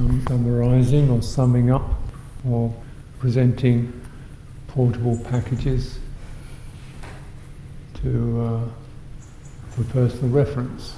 [0.00, 1.82] sum, summarizing or summing up
[2.48, 2.74] or
[3.18, 3.92] presenting
[4.68, 5.98] portable packages
[7.94, 8.60] to uh,
[9.70, 10.96] for personal reference.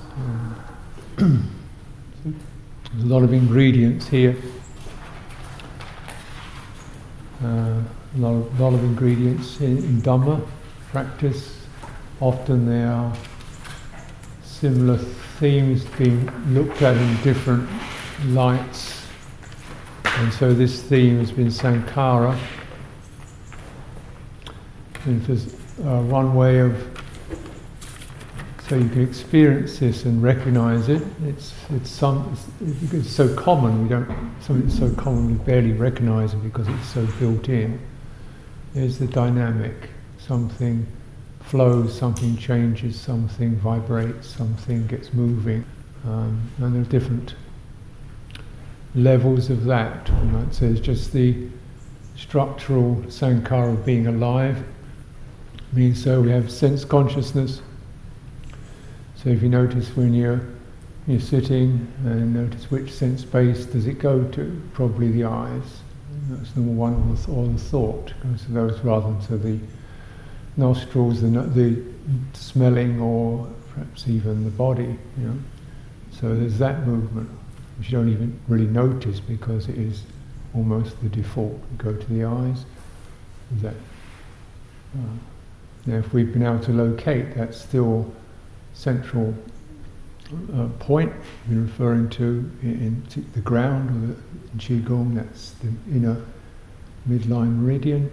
[1.17, 1.35] There's
[3.03, 4.36] a lot of ingredients here.
[7.43, 7.82] Uh,
[8.14, 10.46] a lot of, lot of ingredients in, in Dhamma
[10.91, 11.59] practice.
[12.21, 13.12] Often there are
[14.45, 17.69] similar themes being looked at in different
[18.26, 19.06] lights.
[20.04, 22.39] And so this theme has been Sankhara.
[25.04, 25.32] And for
[25.86, 26.76] uh, one way of
[28.72, 31.03] so you can experience this and recognize it.
[31.26, 34.08] It's it's some it's, it's so common we don't
[34.41, 37.78] something so common we barely recognize it because it's so built in.
[38.72, 39.91] There's the dynamic.
[40.19, 40.86] Something
[41.41, 45.67] flows, something changes, something vibrates, something gets moving,
[46.06, 47.34] um, and there are different
[48.95, 50.06] levels of that.
[50.06, 51.48] That says just the
[52.17, 54.65] structural sankhara of being alive
[55.73, 57.62] means so we have sense consciousness
[59.23, 60.41] so if you notice when you're
[61.07, 64.62] you're sitting and notice which sense base does it go to?
[64.73, 65.81] Probably the eyes.
[66.29, 69.59] That's number one, or the, or the thought goes to those rather than to the
[70.56, 71.83] nostrils, the, the
[72.33, 74.99] smelling, or perhaps even the body.
[75.19, 75.39] You know.
[76.21, 77.31] So there's that movement,
[77.83, 80.05] which you don't even really notice because it is
[80.55, 81.61] almost the default.
[81.72, 82.64] You go to the eyes.
[83.61, 83.75] That.
[84.94, 85.16] Uh,
[85.86, 88.12] now, if we've been able to locate, that still
[88.72, 89.34] central
[90.55, 91.12] uh, point
[91.48, 95.16] been referring to in, in the ground or the qigong.
[95.16, 96.25] That's the inner
[97.08, 98.08] midline meridian.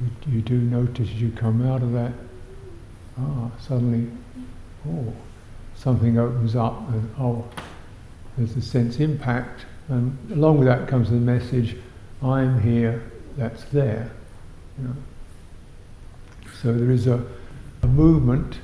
[0.00, 2.12] You, you, do notice as you come out of that,
[3.18, 4.08] ah, suddenly,
[4.88, 5.12] oh,
[5.74, 7.44] something opens up, and oh,
[8.36, 11.76] there's a sense impact, and along with that comes the message,
[12.22, 13.02] I'm here,
[13.36, 14.10] that's there.
[14.78, 14.96] You know.
[16.62, 17.24] So there is a,
[17.82, 18.58] a movement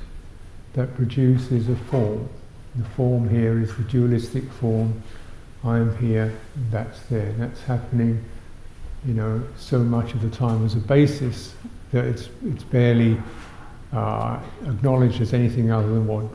[0.73, 2.29] that produces a form.
[2.75, 5.01] The form here is the dualistic form.
[5.63, 6.33] I am here,
[6.69, 7.33] that's there.
[7.33, 8.23] That's happening,
[9.05, 11.55] you know, so much of the time as a basis
[11.91, 13.17] that it's it's barely
[13.93, 16.25] uh, acknowledged as anything other than what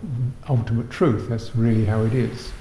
[0.48, 1.28] ultimate truth.
[1.28, 2.52] That's really how it is.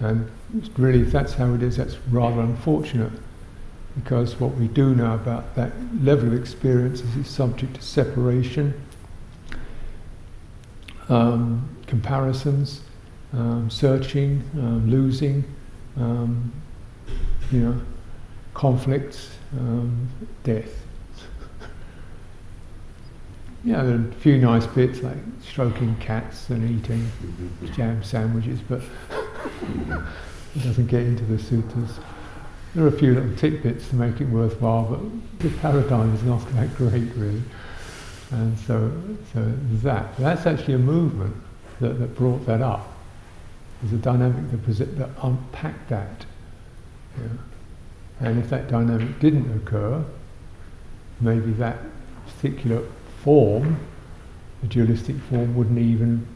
[0.00, 0.30] And
[0.76, 3.12] really, if that's how it is, that's rather unfortunate
[3.96, 8.74] because what we do know about that level of experience is it's subject to separation
[11.08, 12.80] um, comparisons,
[13.32, 15.44] um, searching, um, losing,
[15.96, 16.52] um,
[17.52, 17.80] you know,
[18.54, 20.08] conflicts, um,
[20.42, 20.82] death.
[23.64, 27.08] yeah, there are a few nice bits like stroking cats and eating
[27.72, 28.82] jam sandwiches, but
[29.62, 31.98] it doesn't get into the suttas.
[32.74, 36.46] There are a few little tidbits to make it worthwhile, but the paradigm is not
[36.54, 37.42] that great, really.
[38.32, 38.92] And so,
[39.32, 39.52] so
[39.82, 41.36] that that's actually a movement
[41.80, 42.86] that, that brought that up.
[43.80, 46.26] There's a dynamic that, present, that unpacked that.
[47.16, 47.28] Yeah.
[48.20, 50.04] And if that dynamic didn't occur,
[51.20, 51.78] maybe that
[52.26, 52.82] particular
[53.22, 53.78] form,
[54.62, 56.26] the dualistic form, wouldn't even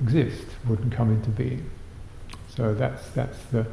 [0.00, 1.70] exist, wouldn't come into being.
[2.56, 3.66] So that's that's the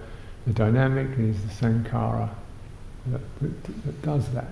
[0.45, 2.29] the dynamic is the sankhara
[3.07, 4.47] that, that, that does that.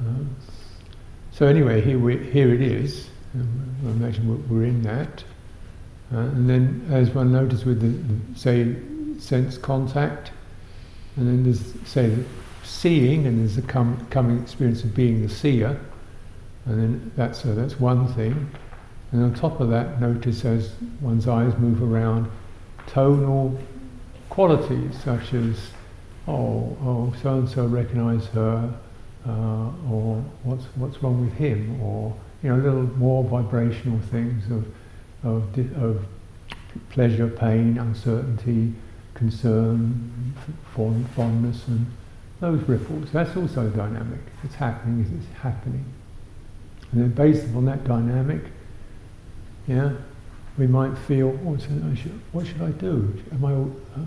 [0.00, 0.12] Uh,
[1.32, 3.08] so anyway, here, we, here it is.
[3.34, 5.24] Um, I imagine we're, in that.
[6.12, 8.76] Uh, and then, as one notices with the, say,
[9.18, 10.32] sense contact,
[11.16, 12.24] and then there's, say, the
[12.64, 15.78] seeing, and there's the com- coming experience of being the seer,
[16.66, 18.50] and then that's, that's one thing.
[19.12, 22.30] And on top of that, notice as one's eyes move around,
[22.86, 23.58] tonal
[24.28, 25.70] qualities such as,
[26.28, 28.72] oh, oh, so and so recognize her,
[29.26, 34.66] uh, or what's what's wrong with him, or you know, little more vibrational things of
[35.24, 36.06] of, of
[36.90, 38.72] pleasure, pain, uncertainty,
[39.14, 40.34] concern,
[40.74, 41.86] fond, fondness, and
[42.40, 43.10] those ripples.
[43.12, 44.20] That's also dynamic.
[44.44, 45.04] It's happening.
[45.18, 45.84] It's happening.
[46.92, 48.44] And then based upon that dynamic,
[49.66, 49.92] yeah,
[50.58, 51.56] we might feel, oh,
[52.32, 53.16] what should I do?
[53.32, 54.04] Am I, uh,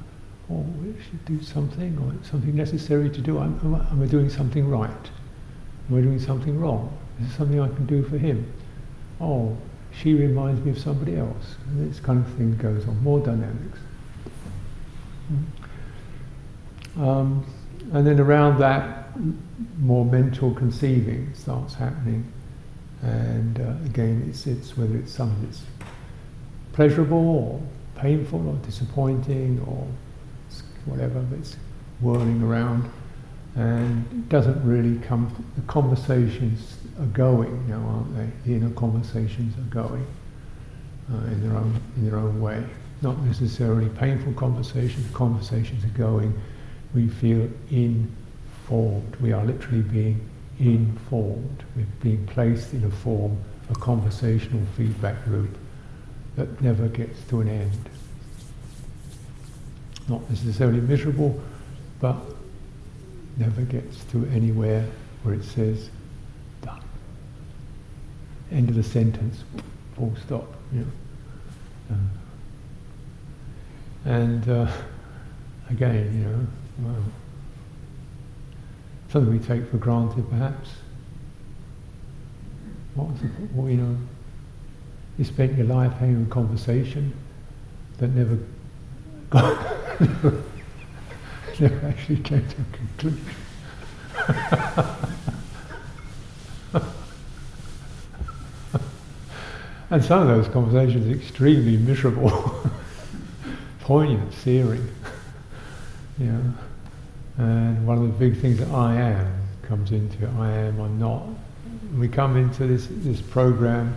[0.52, 0.66] oh,
[1.04, 3.40] should do something, or something necessary to do.
[3.40, 5.10] Am, am, I, am I doing something right?
[5.90, 6.96] Am I doing something wrong?
[7.20, 8.52] Is there something I can do for him?
[9.22, 9.58] Oh,
[9.92, 11.56] she reminds me of somebody else.
[11.68, 13.80] And this kind of thing goes on, more dynamics.
[15.28, 17.04] Hmm.
[17.04, 17.46] Um,
[17.94, 19.10] and then around that,
[19.80, 22.32] more mental conceiving starts happening.
[23.04, 25.62] And uh, again, it's, it's whether it's something that's
[26.72, 27.62] pleasurable or
[28.02, 29.86] painful or disappointing or
[30.86, 31.58] whatever that's
[32.00, 32.90] whirling around,
[33.56, 35.32] and it doesn't really come.
[35.56, 38.30] The conversations are going now, aren't they?
[38.50, 40.06] The inner conversations are going
[41.14, 42.64] uh, in their own in their own way.
[43.02, 45.06] Not necessarily painful conversations.
[45.14, 46.34] Conversations are going.
[46.96, 49.16] We feel informed.
[49.18, 50.30] We are literally being
[50.66, 51.64] informed.
[51.76, 53.38] We're being placed in a form,
[53.70, 55.56] a conversational feedback loop
[56.36, 57.90] that never gets to an end.
[60.08, 61.42] Not necessarily miserable,
[62.00, 62.18] but
[63.38, 64.86] never gets to anywhere
[65.24, 65.90] where it says
[66.62, 66.82] done.
[68.52, 69.44] End of the sentence,
[69.96, 70.48] full stop.
[70.74, 71.96] You know.
[71.96, 71.96] uh,
[74.06, 74.72] and uh,
[75.70, 76.48] again, you know,
[76.80, 77.04] well,
[79.14, 80.72] something we take for granted perhaps.
[82.96, 83.96] What was the, well, you know,
[85.20, 87.14] you spent your life having a conversation
[88.00, 88.40] that never
[89.30, 89.56] got,
[91.60, 93.24] never actually came to a conclusion.
[99.92, 102.68] and some of those conversations are extremely miserable,
[103.82, 104.90] poignant, searing.
[106.18, 106.54] know.
[107.38, 109.34] And one of the big things that I am
[109.64, 110.30] comes into it.
[110.38, 111.24] I am, I'm not.
[111.98, 113.96] We come into this, this program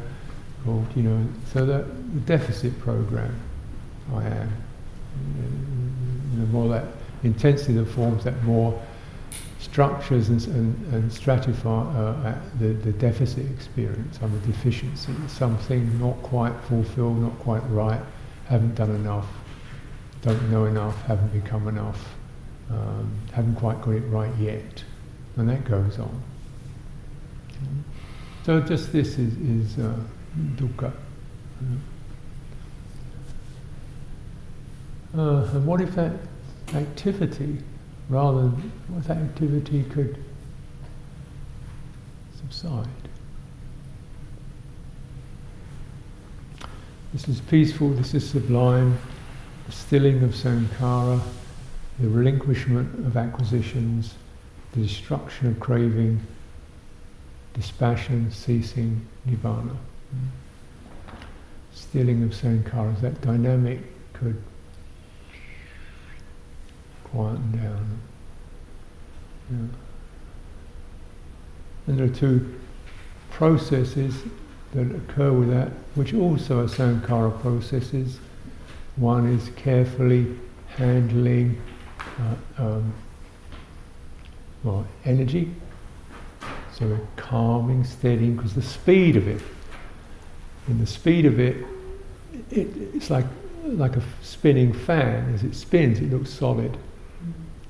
[0.65, 1.79] called, you know, so the,
[2.15, 3.35] the deficit program,
[4.15, 4.53] I am.
[6.33, 6.85] You know, more that
[7.23, 8.81] intensity that forms that more
[9.59, 14.19] structures and, and, and stratify uh, the, the deficit experience.
[14.23, 18.01] I'm a deficiency, something not quite fulfilled, not quite right,
[18.47, 19.27] haven't done enough,
[20.23, 22.16] don't know enough, haven't become enough,
[22.71, 24.85] um, haven't quite got it right yet.
[25.37, 26.23] And that goes on.
[28.45, 29.99] So just this is, is uh,
[30.57, 30.93] dukkha.
[35.17, 36.13] Uh, and what if that
[36.75, 37.59] activity,
[38.09, 40.23] rather than what if that activity could
[42.39, 42.87] subside?
[47.13, 48.99] This is peaceful, this is sublime,
[49.67, 51.21] the stilling of sankhara,
[51.99, 54.15] the relinquishment of acquisitions,
[54.73, 56.21] the destruction of craving,
[57.55, 59.77] dispassion, ceasing, nibbana.
[60.15, 60.29] Mm.
[61.73, 63.81] Stealing of sankharas, that dynamic
[64.13, 64.43] could
[67.05, 68.01] quieten down.
[69.51, 69.57] Yeah.
[71.87, 72.59] And there are two
[73.31, 74.23] processes
[74.75, 78.19] that occur with that, which also are sankhara processes.
[78.97, 80.37] One is carefully
[80.77, 81.61] handling
[82.21, 82.95] uh, um,
[84.65, 85.53] well, energy,
[86.73, 89.41] so we're calming, steadying, because the speed of it
[90.67, 91.65] and the speed of it,
[92.51, 93.27] it, it's like
[93.65, 95.33] like a spinning fan.
[95.35, 96.77] As it spins, it looks solid.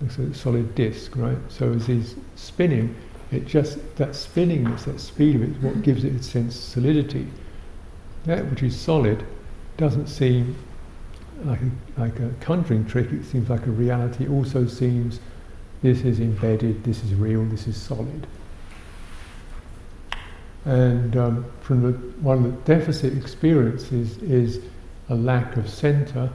[0.00, 1.38] Like a solid disc, right?
[1.48, 2.94] So as it's spinning,
[3.30, 6.62] it just that spinningness, that speed of it, is what gives it its sense of
[6.62, 7.26] solidity.
[8.24, 9.24] That which is solid
[9.76, 10.56] doesn't seem
[11.44, 13.12] like a, like a conjuring trick.
[13.12, 14.24] It seems like a reality.
[14.24, 15.20] It also seems
[15.82, 16.84] this is embedded.
[16.84, 17.44] This is real.
[17.44, 18.26] This is solid.
[20.64, 24.60] And um, from the, one of the deficit experiences is
[25.08, 26.30] a lack of center,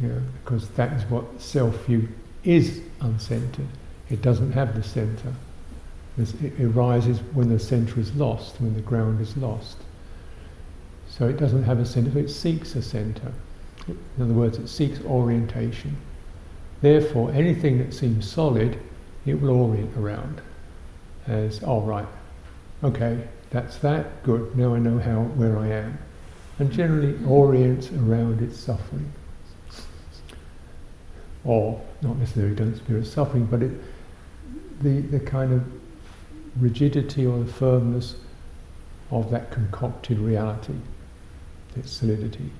[0.00, 2.08] you know, because that is what self-view
[2.42, 3.68] is uncentered.
[4.10, 5.32] It doesn't have the center.
[6.18, 9.78] It arises when the center is lost, when the ground is lost.
[11.08, 13.32] So it doesn't have a center, it seeks a center.
[13.88, 15.96] In other words, it seeks orientation.
[16.80, 18.78] Therefore, anything that seems solid,
[19.26, 20.40] it will orient around
[21.26, 22.08] as, all oh, right,
[22.82, 25.98] okay, that's that, good, now I know how, where I am.
[26.58, 29.12] And generally orients around its suffering.
[31.44, 33.72] Or, not necessarily doesn't spirit suffering, but it,
[34.80, 35.64] the, the kind of
[36.60, 38.16] rigidity or the firmness
[39.10, 40.74] of that concocted reality,
[41.76, 42.50] its solidity.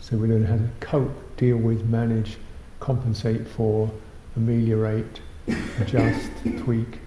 [0.00, 2.36] So we learn how to cope, deal with, manage,
[2.80, 3.90] compensate for,
[4.36, 5.20] ameliorate,
[5.78, 6.98] adjust, tweak,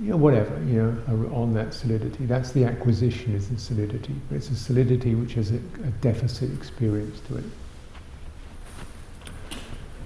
[0.00, 2.26] you know, whatever, you know, on that solidity.
[2.26, 4.14] That's the acquisition is the solidity.
[4.28, 7.44] But it's a solidity which has a, a deficit experience to it.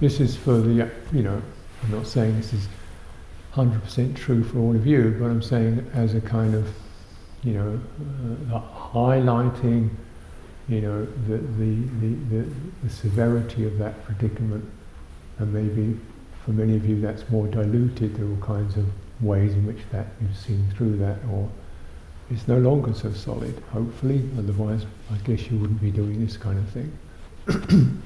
[0.01, 1.41] This is for the, you know,
[1.83, 2.69] I'm not saying this is
[3.55, 6.69] 100% true for all of you, but I'm saying as a kind of,
[7.43, 7.81] you know,
[8.53, 8.61] uh,
[8.93, 9.91] highlighting,
[10.69, 12.51] you know, the, the, the,
[12.83, 14.65] the, severity of that predicament,
[15.39, 15.99] and maybe
[16.45, 18.17] for many of you that's more diluted.
[18.17, 18.87] There are all kinds of
[19.21, 21.49] ways in which that you've seen through that or
[22.31, 26.59] it's no longer so solid, hopefully, otherwise I guess you wouldn't be doing this kind
[26.59, 28.03] of thing.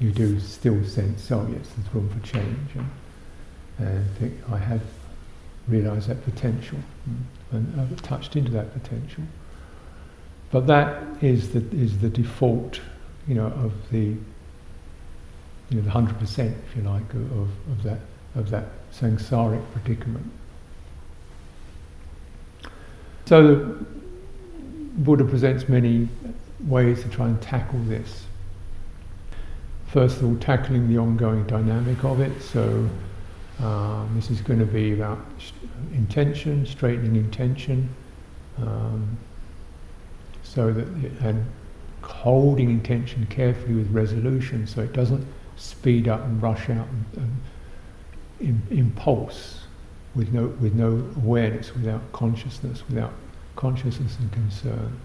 [0.00, 2.90] you do still sense, oh yes, there's room for change, and,
[3.78, 4.82] and think, I have
[5.66, 6.78] realised that potential,
[7.52, 9.24] and I've touched into that potential.
[10.54, 12.80] But that is the, is the default,
[13.26, 14.16] you know, of the, you
[15.72, 17.98] know, the hundred percent, if you like, of, of that
[18.36, 20.30] of that samsaric predicament.
[23.26, 23.84] So the
[24.98, 26.08] Buddha presents many
[26.66, 28.22] ways to try and tackle this.
[29.88, 32.40] First of all, tackling the ongoing dynamic of it.
[32.40, 32.88] So
[33.58, 35.18] um, this is going to be about
[35.94, 37.88] intention, straightening intention,
[38.58, 39.18] um,
[40.54, 41.44] so that it, and
[42.02, 47.40] holding intention carefully with resolution, so it doesn't speed up and rush out and,
[48.40, 49.64] and impulse
[50.14, 53.12] with no, with no awareness, without consciousness, without
[53.56, 55.00] consciousness and concern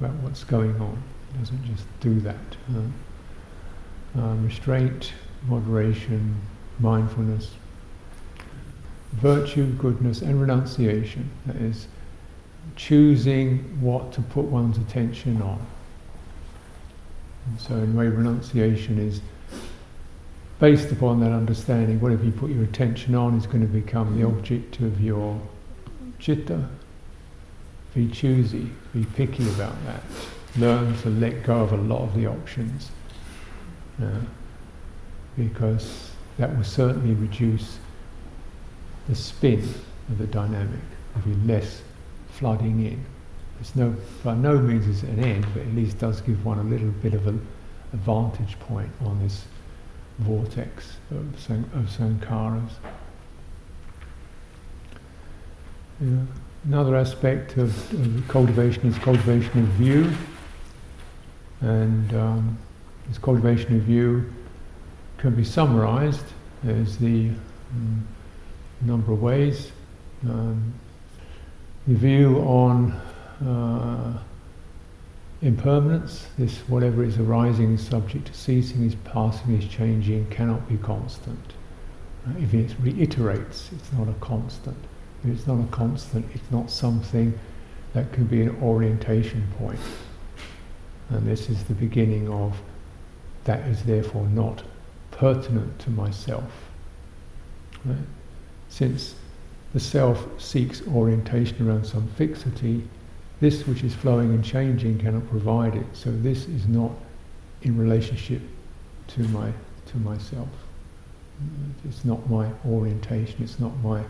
[0.00, 1.02] about what's going on.
[1.34, 2.56] It doesn't just do that.
[2.74, 5.12] Uh, um, restraint,
[5.46, 6.40] moderation,
[6.78, 7.50] mindfulness,
[9.12, 11.30] virtue, goodness, and renunciation.
[11.46, 11.86] That is,
[12.76, 15.64] choosing what to put one's attention on.
[17.46, 19.20] And so, in a way, renunciation is
[20.58, 24.26] based upon that understanding, whatever you put your attention on is going to become the
[24.26, 25.40] object of your
[26.20, 26.68] citta.
[27.94, 30.02] Be choosy, be picky about that.
[30.56, 32.90] Learn to let go of a lot of the options.
[34.02, 34.20] Uh,
[35.36, 37.78] because that will certainly reduce
[39.08, 39.62] the spin
[40.08, 40.80] of the dynamic,
[41.14, 41.82] there'll be less
[42.36, 43.04] flooding in.
[43.60, 46.58] It's no, by no means is it an end, but at least does give one
[46.58, 47.34] a little bit of a,
[47.92, 49.44] vantage point on this
[50.18, 52.70] vortex of, san- of sankharas.
[56.00, 56.18] Yeah.
[56.66, 60.12] Another aspect of, of, cultivation is cultivation of view,
[61.60, 62.58] and um,
[63.08, 64.30] this cultivation of view
[65.16, 66.26] can be summarized
[66.66, 67.30] as the
[67.72, 68.06] um,
[68.82, 69.70] number of ways.
[70.28, 70.74] Um,
[71.86, 72.92] view on
[73.46, 74.18] uh,
[75.42, 80.76] impermanence, this whatever is arising is subject to ceasing, is passing, is changing, cannot be
[80.78, 81.52] constant.
[82.26, 84.76] Uh, if it reiterates, it's not a constant.
[85.22, 87.38] If it's not a constant, it's not something
[87.92, 89.80] that can be an orientation point.
[91.10, 92.60] And this is the beginning of
[93.44, 94.64] that is therefore not
[95.12, 96.50] pertinent to myself.
[97.84, 97.96] Right?
[98.68, 99.14] Since
[99.76, 102.82] the self seeks orientation around some fixity,
[103.40, 105.84] this which is flowing and changing cannot provide it.
[105.92, 106.92] So this is not
[107.60, 108.40] in relationship
[109.08, 109.52] to my
[109.88, 110.48] to myself.
[111.84, 113.44] It's not my orientation.
[113.44, 114.02] It's not my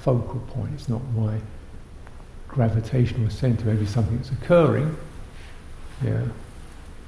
[0.00, 0.74] focal point.
[0.74, 1.40] It's not my
[2.46, 3.64] gravitational center.
[3.64, 4.94] Maybe something that's occurring,
[6.04, 6.24] yeah,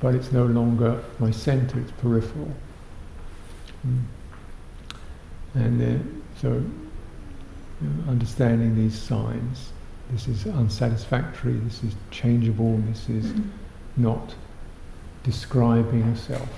[0.01, 1.79] but it's no longer my center.
[1.79, 2.55] It's peripheral.
[3.87, 4.03] Mm.
[5.57, 6.65] And then, so
[7.81, 9.71] you know, understanding these signs
[10.11, 13.49] this is unsatisfactory, this is changeable, this is mm-hmm.
[14.03, 14.35] not
[15.23, 16.49] describing a self.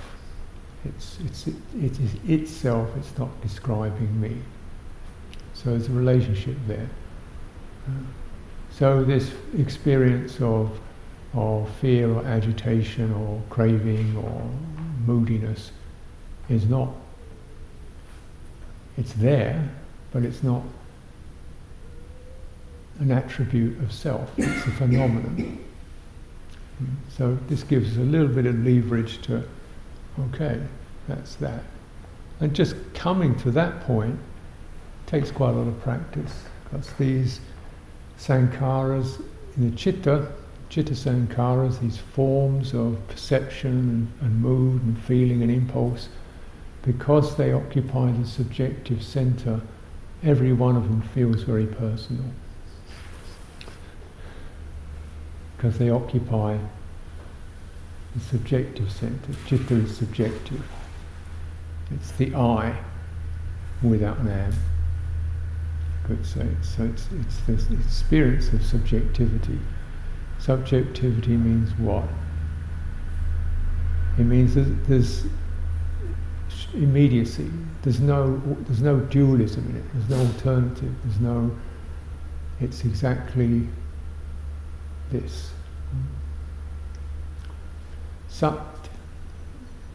[0.85, 4.37] It's, it's, it, it is itself, it's not describing me.
[5.53, 6.89] So there's a relationship there.
[8.71, 10.79] So this experience of,
[11.33, 14.49] of fear or agitation or craving or
[15.05, 15.71] moodiness
[16.47, 16.89] is not,
[18.97, 19.69] it's there,
[20.11, 20.63] but it's not
[23.01, 25.59] an attribute of self, it's a phenomenon.
[27.17, 29.43] So this gives us a little bit of leverage to,
[30.27, 30.61] okay,
[31.07, 31.63] that's that.
[32.39, 34.17] And just coming to that point
[35.07, 37.41] takes quite a lot of practice because these
[38.17, 39.21] sankharas
[39.57, 40.31] in the chitta,
[40.69, 46.07] chitta sankharas, these forms of perception and, and mood and feeling and impulse,
[46.83, 49.59] because they occupy the subjective center,
[50.23, 52.23] every one of them feels very personal.
[55.61, 56.57] Because they occupy
[58.15, 59.31] the subjective center.
[59.45, 60.63] Chitta is subjective.
[61.91, 62.75] It's the I
[63.83, 64.53] without an am.
[66.07, 66.85] Could say so.
[66.85, 67.07] It's
[67.47, 69.59] it's the experience of subjectivity.
[70.39, 72.05] Subjectivity means what?
[74.17, 75.25] It means that there's
[76.73, 77.51] immediacy.
[77.83, 79.83] There's no there's no dualism in it.
[79.93, 80.95] There's no alternative.
[81.03, 81.55] There's no.
[82.59, 83.67] It's exactly
[85.11, 85.51] this.
[88.27, 88.57] Sat,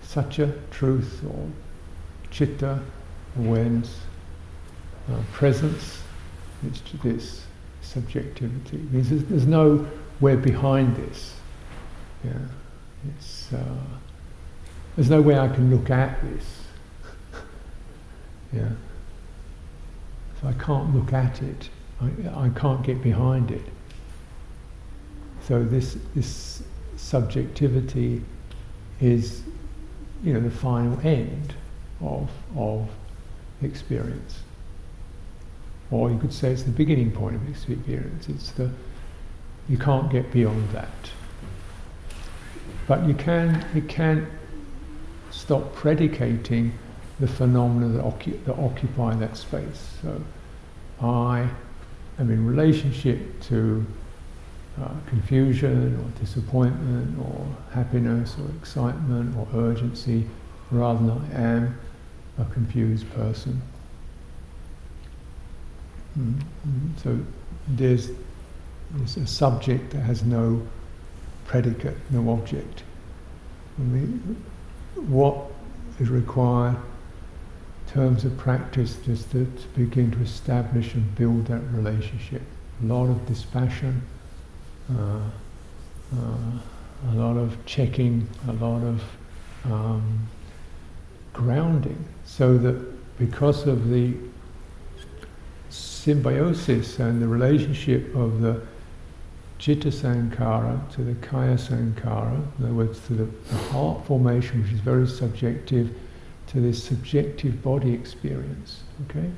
[0.02, 1.48] satya, truth, or
[2.30, 2.80] chitta,
[3.38, 4.00] awareness,
[5.10, 6.02] uh, presence,
[6.66, 7.44] it's to this
[7.82, 8.78] subjectivity.
[8.90, 9.86] Means there's, there's no
[10.20, 11.34] where behind this.
[12.24, 12.32] Yeah,
[13.08, 13.84] it's uh,
[14.96, 16.62] there's no way I can look at this.
[18.52, 18.70] yeah,
[20.40, 21.68] so I can't look at it.
[22.00, 23.64] I, I can't get behind it.
[25.46, 26.62] So this this
[26.96, 28.22] subjectivity
[29.00, 29.42] is,
[30.24, 31.54] you know, the final end
[32.00, 32.88] of of
[33.62, 34.40] experience.
[35.90, 38.28] Or you could say it's the beginning point of experience.
[38.28, 38.70] It's the
[39.68, 41.10] you can't get beyond that.
[42.88, 44.26] But you can you can
[45.30, 46.72] stop predicating
[47.20, 49.94] the phenomena that, ocu- that occupy that space.
[50.02, 50.20] So
[51.00, 51.48] I
[52.18, 53.86] am in relationship to
[54.82, 60.26] uh, confusion or disappointment or happiness or excitement or urgency
[60.70, 61.78] rather than I am
[62.38, 63.62] a confused person.
[66.18, 66.98] Mm-hmm.
[67.02, 67.18] So
[67.68, 68.10] there's,
[68.92, 70.66] there's, a subject that has no
[71.46, 72.82] predicate, no object.
[73.78, 74.42] Mean,
[74.94, 75.36] what
[76.00, 81.60] is required in terms of practice just to, to begin to establish and build that
[81.72, 82.42] relationship.
[82.82, 84.02] A lot of dispassion,
[84.90, 85.20] uh,
[86.16, 89.02] uh, a lot of checking, a lot of
[89.64, 90.26] um,
[91.32, 94.14] grounding, so that because of the
[95.70, 98.60] symbiosis and the relationship of the
[99.58, 104.72] Chitta Sankhara to the Kaya Sankhara, in other words, to the, the heart formation, which
[104.72, 105.96] is very subjective,
[106.48, 108.82] to this subjective body experience.
[109.08, 109.30] Okay?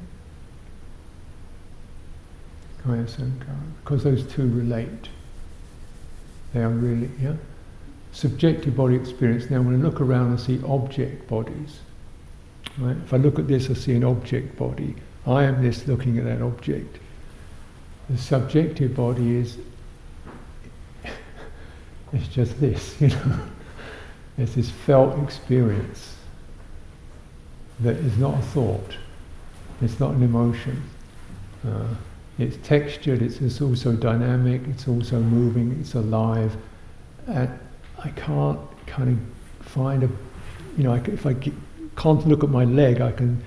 [2.83, 3.61] Kaya Sankhara.
[3.85, 5.09] Because those two relate.
[6.53, 7.35] They are really, yeah?
[8.13, 9.51] Subjective body experience.
[9.51, 11.81] Now, when I look around, I see object bodies.
[12.79, 12.97] Right?
[12.97, 14.95] If I look at this, I see an object body.
[15.27, 16.99] I am this looking at that object.
[18.09, 19.59] The subjective body is
[22.13, 23.41] it's just this, you know.
[24.39, 26.17] it's this felt experience
[27.81, 28.97] that is not a thought.
[29.81, 30.83] It's not an emotion.
[31.67, 31.95] Uh,
[32.39, 36.57] it's textured, it's, it's, also dynamic, it's also moving, it's alive.
[37.27, 37.59] And
[38.03, 40.09] I can't kind of find a,
[40.77, 41.35] you know, I, if I
[41.97, 43.43] can't look at my leg, I can,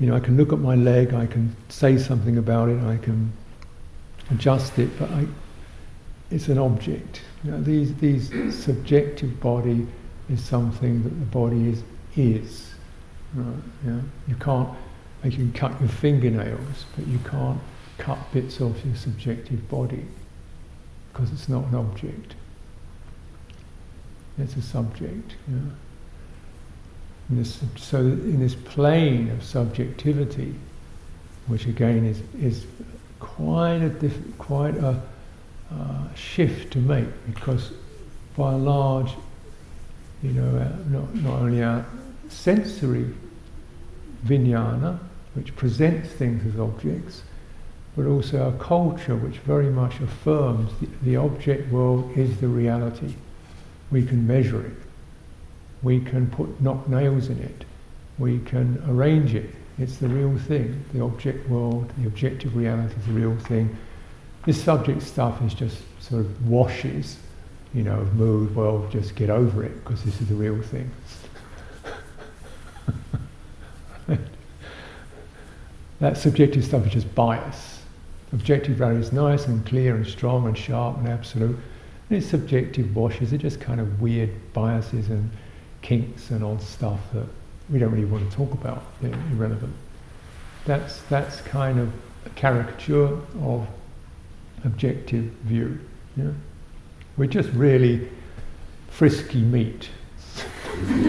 [0.00, 2.96] you know, I can look at my leg, I can say something about it, I
[2.96, 3.30] can
[4.30, 5.26] adjust it, but I,
[6.30, 7.20] it's an object.
[7.44, 9.86] You know, these, these subjective body
[10.30, 11.82] is something that the body is,
[12.16, 12.70] is.
[13.34, 13.54] Right,
[13.86, 14.00] yeah?
[14.26, 14.68] You can't,
[15.24, 17.60] you can cut your fingernails, but you can't
[17.98, 20.04] cut bits off your subjective body
[21.12, 22.34] because it's not an object.
[24.38, 25.34] It's a subject.
[27.30, 30.54] This, so in this plane of subjectivity,
[31.48, 32.66] which again is, is
[33.20, 35.00] quite a diff, quite a
[35.70, 37.72] uh, shift to make because
[38.36, 39.10] by and large,
[40.22, 41.84] you know, uh, not, not only our
[42.28, 43.12] sensory
[44.24, 44.98] vijnana,
[45.34, 47.22] which presents things as objects,
[47.98, 53.12] but also our culture, which very much affirms the, the object world is the reality.
[53.90, 54.76] We can measure it.
[55.82, 57.64] We can put knock nails in it.
[58.16, 59.50] We can arrange it.
[59.80, 60.84] It's the real thing.
[60.92, 63.76] The object world, the objective reality is the real thing.
[64.46, 67.18] This subject stuff is just sort of washes,
[67.74, 68.54] you know, of mood.
[68.54, 70.88] Well, just get over it because this is the real thing.
[75.98, 77.77] that subjective stuff is just bias.
[78.32, 81.58] Objective reality is nice and clear and strong and sharp and absolute.
[82.10, 85.30] And its subjective washes are just kind of weird biases and
[85.80, 87.26] kinks and odd stuff that
[87.70, 88.82] we don't really want to talk about.
[89.00, 89.74] They're irrelevant.
[90.66, 91.90] That's, that's kind of
[92.26, 93.66] a caricature of
[94.64, 95.78] objective view.
[97.16, 98.08] We're just really
[98.88, 99.88] frisky meat.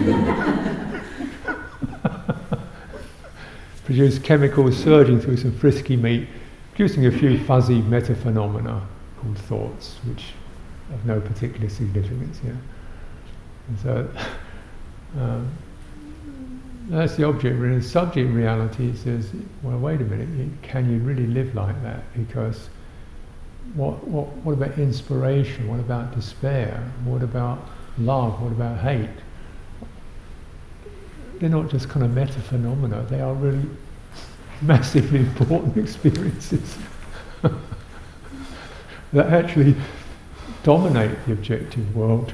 [3.84, 6.28] Produce chemicals surging through some frisky meat
[6.70, 8.86] producing a few fuzzy meta phenomena
[9.20, 10.32] called thoughts, which
[10.90, 12.40] have no particular significance.
[12.44, 12.52] Yeah.
[13.68, 14.10] And so
[15.18, 15.50] um,
[16.88, 17.60] that's the object.
[17.60, 19.30] The subject reality says,
[19.62, 22.02] well, wait a minute, can you really live like that?
[22.14, 22.68] Because
[23.74, 25.68] what, what, what about inspiration?
[25.68, 26.82] What about despair?
[27.04, 27.60] What about
[27.98, 28.40] love?
[28.42, 29.08] What about hate?
[31.38, 33.68] They're not just kind of meta phenomena, they are really
[34.62, 36.76] massively important experiences
[39.12, 39.74] that actually
[40.62, 42.32] dominate the objective world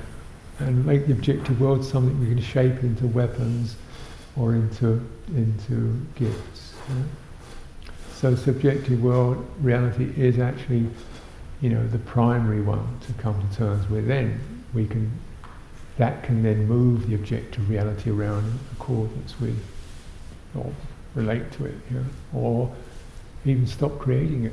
[0.58, 3.76] and make the objective world something we can shape into weapons
[4.36, 5.00] or into
[5.34, 6.74] into gifts.
[8.12, 10.88] So subjective world reality is actually,
[11.60, 14.06] you know, the primary one to come to terms with.
[14.06, 14.40] Then
[14.72, 15.10] we can,
[15.98, 19.58] that can then move the objective reality around in accordance with,
[20.54, 20.72] or
[21.16, 22.74] relate to it, you know, or
[23.44, 24.52] even stop creating it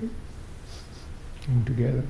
[1.55, 2.03] altogether.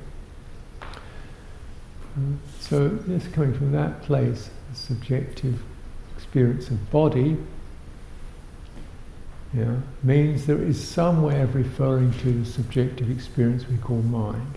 [2.60, 5.62] So this coming from that place, the subjective
[6.16, 7.38] experience of body,
[9.54, 14.56] yeah, means there is some way of referring to the subjective experience we call mind.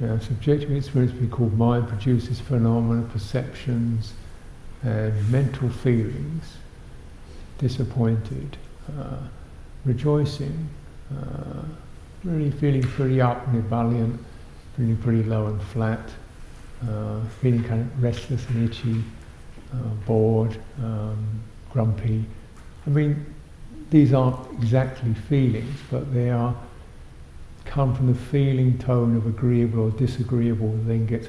[0.00, 4.14] Yeah, subjective experience we call mind produces phenomena, perceptions,
[4.82, 6.56] and mental feelings,
[7.64, 8.58] disappointed,
[8.98, 9.16] uh,
[9.86, 10.68] rejoicing,
[11.10, 11.62] uh,
[12.22, 14.20] really feeling pretty up and ebullient,
[14.76, 16.10] feeling pretty low and flat,
[16.86, 19.02] uh, feeling kind of restless and itchy,
[19.72, 21.16] uh, bored, um,
[21.72, 22.22] grumpy.
[22.86, 23.24] I mean,
[23.88, 26.54] these aren't exactly feelings, but they are
[27.64, 31.28] come from the feeling tone of agreeable or disagreeable, and then gets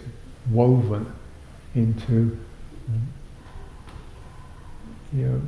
[0.51, 1.09] woven
[1.75, 2.37] into
[5.13, 5.41] you know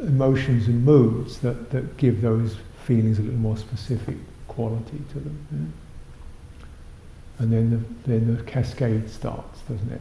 [0.00, 4.16] emotions and moods that, that give those feelings a little more specific
[4.48, 5.46] quality to them.
[5.52, 6.62] Yeah?
[7.38, 10.00] And then the, then the cascade starts, doesn't it?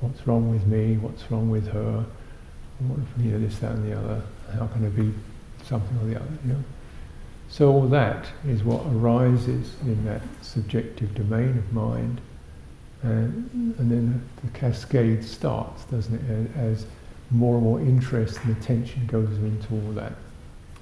[0.00, 0.96] What's wrong with me?
[0.98, 2.04] What's wrong with her?
[2.78, 4.22] What, you know, this, that, and the other.
[4.52, 5.12] How can I be
[5.64, 6.28] something or the other?
[6.44, 6.64] You know.
[7.48, 12.20] So all that is what arises in that subjective domain of mind,
[13.02, 16.56] and, and then the, the cascade starts, doesn't it?
[16.56, 16.86] As
[17.30, 20.12] more and more interest and attention goes into all that.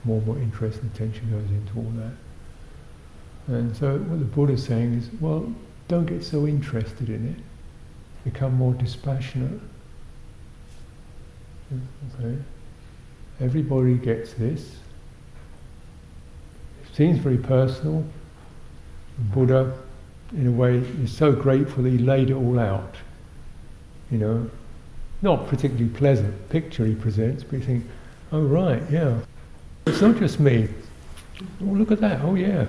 [0.04, 3.54] More and more interest and attention goes into all that.
[3.54, 5.52] And so what the Buddha is saying is, well,
[5.88, 7.42] don't get so interested in it
[8.24, 9.60] become more dispassionate.
[12.18, 12.36] Okay.
[13.40, 14.76] Everybody gets this.
[16.84, 18.04] It seems very personal.
[19.18, 19.78] The Buddha,
[20.32, 22.94] in a way, is so grateful that he laid it all out.
[24.10, 24.50] You know,
[25.24, 27.84] not particularly pleasant picture he presents, but you think,
[28.30, 29.18] oh right, yeah,
[29.86, 30.68] it's not just me.
[31.62, 32.20] Oh, look at that.
[32.20, 32.66] Oh yeah.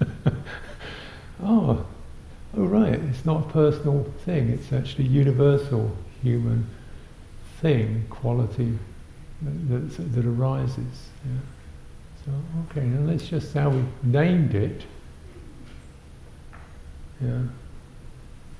[1.44, 1.86] oh,
[2.56, 6.66] oh right, it's not a personal thing, it's actually a universal human
[7.60, 8.78] thing, quality
[9.42, 11.10] that, that, that arises.
[11.26, 11.40] Yeah.
[12.24, 12.32] So,
[12.70, 14.82] okay, now let's just how we named it.
[17.20, 17.42] Yeah.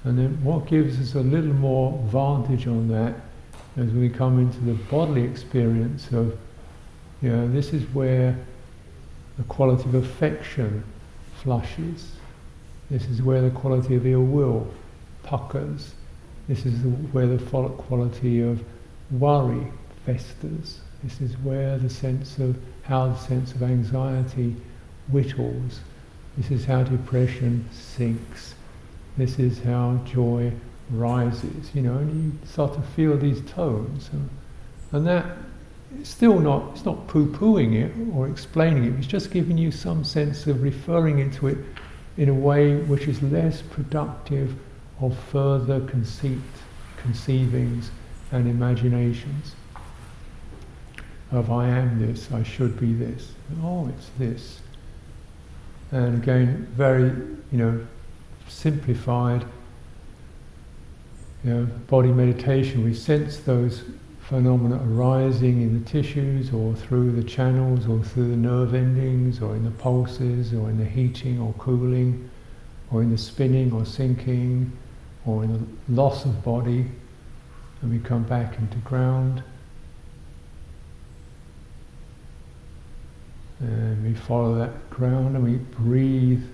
[0.05, 3.15] And then what gives us a little more vantage on that
[3.77, 6.39] as we come into the bodily experience of,
[7.23, 8.37] you know, this is where
[9.37, 10.85] the quality of affection
[11.43, 12.13] flushes.
[12.91, 14.67] This is where the quality of ill will
[15.23, 15.95] puckers.
[16.49, 18.65] This is the, where the quality of
[19.11, 19.67] worry
[20.07, 20.81] festers.
[21.05, 24.57] This is where the sense of how the sense of anxiety
[25.11, 25.81] whittles.
[26.37, 28.55] This is how depression sinks.
[29.19, 30.53] This is how joy
[30.91, 31.75] rises.
[31.75, 34.09] You know, and you start to feel these tones,
[34.93, 35.27] and, that
[36.03, 36.71] still not.
[36.73, 38.95] It's not poo-pooing it or explaining it.
[38.95, 41.59] It's just giving you some sense of referring into it
[42.17, 44.55] in a way which is less productive
[45.01, 46.39] of further conceit,
[46.97, 47.91] conceivings
[48.33, 49.55] and imaginations
[51.31, 53.33] of I am this, I should be this.
[53.63, 54.61] Oh, it's this.
[55.91, 57.11] And again, very,
[57.53, 57.87] you know,
[58.49, 59.45] simplified,
[61.45, 63.85] you know, body meditation, we sense those
[64.21, 69.57] phenomena arising in the tissues or through the channels or through the nerve endings or
[69.57, 72.29] in the pulses or in the heating or cooling
[72.93, 74.71] or in the spinning or sinking
[75.25, 76.85] or in the loss of body
[77.81, 79.43] and we come back into ground.
[83.61, 86.45] And we follow that ground and we breathe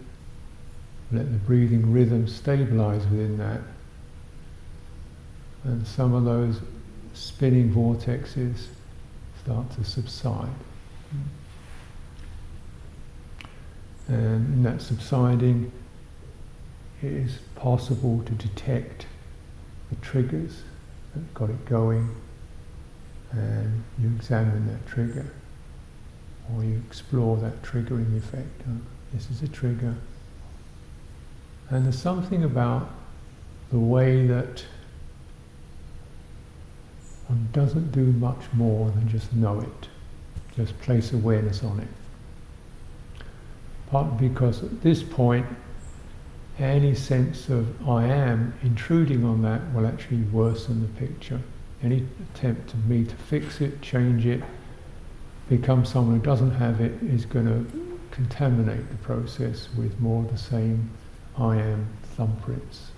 [1.14, 3.60] let the breathing rhythm stabilize within that
[5.64, 6.60] and some of those
[7.14, 8.66] spinning vortexes
[9.42, 10.48] start to subside.
[14.08, 15.72] And in that subsiding,
[17.02, 19.06] it is possible to detect
[19.88, 20.62] the triggers
[21.14, 22.14] that got it going,
[23.30, 25.32] and you examine that trigger,
[26.52, 28.62] or you explore that triggering effect.
[29.12, 29.94] This is a trigger.
[31.74, 32.88] And there's something about
[33.72, 34.64] the way that
[37.26, 39.88] one doesn't do much more than just know it,
[40.54, 41.88] just place awareness on it.
[43.90, 45.46] Partly because at this point,
[46.60, 51.40] any sense of I am intruding on that will actually worsen the picture.
[51.82, 52.06] Any
[52.36, 54.44] attempt of me to fix it, change it,
[55.48, 60.30] become someone who doesn't have it is going to contaminate the process with more of
[60.30, 60.88] the same
[61.38, 62.90] I am thumbprints.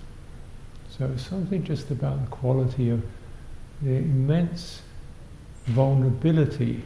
[0.97, 3.03] So something just about the quality of
[3.81, 4.81] the immense
[5.65, 6.83] vulnerability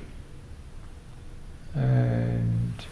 [1.75, 2.85] and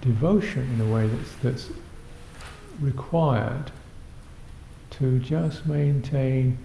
[0.00, 1.70] devotion in a way that's, that's
[2.80, 3.70] required
[4.90, 6.58] to just maintain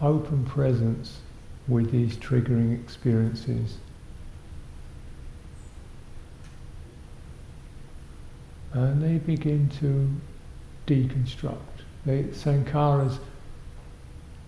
[0.00, 1.20] open presence
[1.66, 3.78] with these triggering experiences.
[8.76, 10.10] And they begin to
[10.86, 11.56] deconstruct.
[12.04, 13.18] They, sankharas,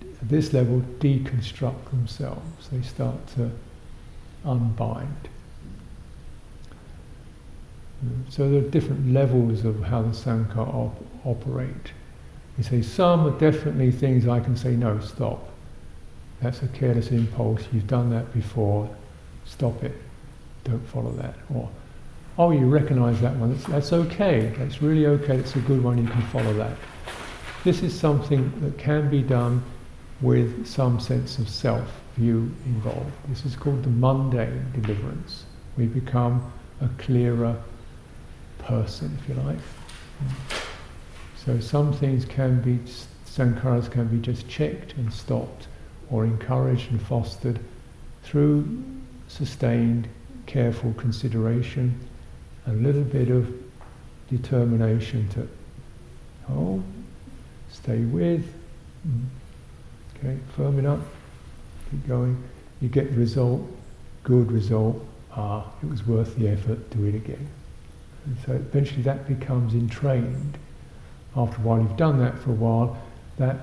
[0.03, 2.69] at this level, deconstruct themselves.
[2.71, 3.51] They start to
[4.45, 5.29] unbind.
[8.29, 11.93] So there are different levels of how the sankhara op- operate.
[12.59, 15.49] You say some are definitely things I can say no, stop.
[16.43, 17.63] That's a careless impulse.
[17.73, 18.95] You've done that before.
[19.47, 19.97] Stop it.
[20.65, 21.35] Don't follow that.
[21.53, 21.69] Or
[22.39, 23.53] oh, you recognize that one.
[23.53, 24.55] That's, that's okay.
[24.59, 25.37] That's really okay.
[25.37, 25.99] It's a good one.
[25.99, 26.77] You can follow that.
[27.65, 29.63] This is something that can be done
[30.21, 33.11] with some sense of self view involved.
[33.29, 35.45] This is called the mundane deliverance.
[35.77, 37.57] We become a clearer
[38.59, 39.59] person, if you like.
[41.45, 42.79] So some things can be,
[43.27, 45.67] sankharas can be just checked and stopped,
[46.11, 47.59] or encouraged and fostered
[48.23, 48.85] through
[49.29, 50.09] sustained,
[50.47, 51.99] careful consideration,
[52.69, 53.53] a little bit of
[54.31, 55.49] determination to,
[56.51, 56.83] oh,
[57.71, 58.53] stay with,
[60.17, 61.01] okay, firm it up,
[61.91, 62.43] keep going.
[62.81, 63.63] You get the result,
[64.23, 65.05] good result,
[65.35, 67.49] ah, it was worth the effort, do it again.
[68.27, 70.59] And so eventually that becomes entrained.
[71.37, 72.99] After a while, you've done that for a while,
[73.39, 73.57] that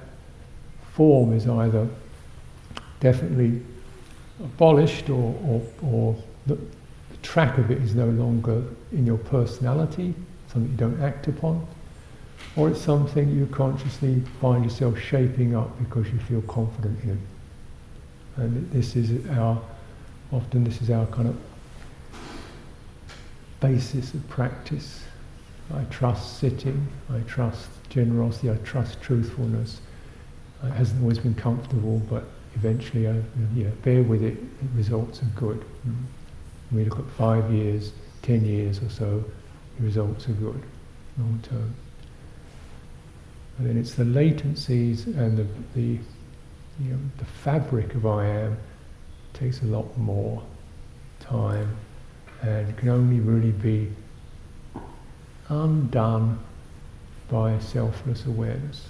[0.94, 1.88] form is either
[3.00, 3.62] definitely
[4.40, 6.16] abolished or, or, or
[6.48, 8.64] the, the track of it is no longer
[8.96, 10.14] in your personality,
[10.52, 11.66] something you don't act upon,
[12.56, 17.20] or it's something you consciously find yourself shaping up because you feel confident in.
[18.38, 19.62] And this is our,
[20.32, 21.38] often this is our kind of
[23.60, 25.04] basis of practice.
[25.74, 29.82] I trust sitting, I trust generosity, I trust truthfulness.
[30.64, 32.24] It hasn't always been comfortable, but
[32.56, 33.22] eventually, I,
[33.54, 35.64] yeah, bear with it, the results are good.
[35.88, 35.96] Mm.
[36.72, 37.92] We look at five years,
[38.26, 39.24] ten years or so,
[39.78, 40.64] the results are good,
[41.20, 41.76] long term.
[43.58, 46.00] And then it's the latencies and the, the,
[46.80, 48.58] you know, the fabric of I am
[49.34, 50.42] takes a lot more
[51.20, 51.78] time
[52.42, 53.92] and can only really be
[55.50, 56.40] undone
[57.30, 58.88] by selfless awareness,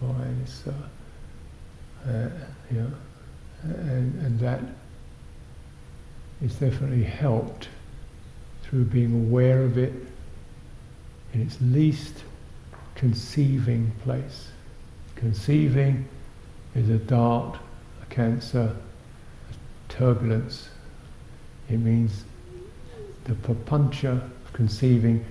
[0.00, 2.28] by this, uh, uh,
[2.70, 2.92] you know,
[3.62, 4.60] and, and that
[6.42, 7.68] is definitely helped
[8.62, 9.92] through being aware of it
[11.32, 12.24] in its least
[12.94, 14.48] conceiving place.
[15.14, 16.06] Conceiving
[16.74, 17.58] is a dart,
[18.02, 18.74] a cancer,
[19.50, 20.68] a turbulence,
[21.68, 22.24] it means
[23.24, 25.24] the papancha of conceiving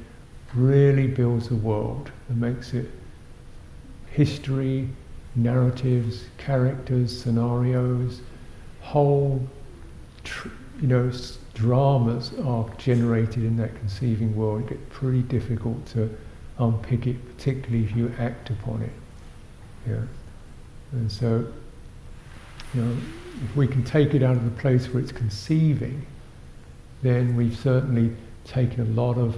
[0.53, 2.89] really builds a world and makes it
[4.11, 4.89] history,
[5.35, 8.21] narratives, characters, scenarios,
[8.81, 9.45] whole,
[10.23, 10.49] tr-
[10.81, 11.11] you know,
[11.53, 14.63] dramas are generated in that conceiving world.
[14.63, 16.15] It gets pretty difficult to
[16.59, 18.91] unpick it, particularly if you act upon it.
[19.87, 20.01] Yeah,
[20.91, 21.47] and so,
[22.73, 22.97] you know,
[23.43, 26.05] if we can take it out of the place where it's conceiving,
[27.01, 29.37] then we've certainly taken a lot of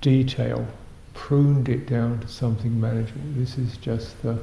[0.00, 0.66] detail,
[1.14, 3.20] pruned it down to something manageable.
[3.34, 4.38] This is just the,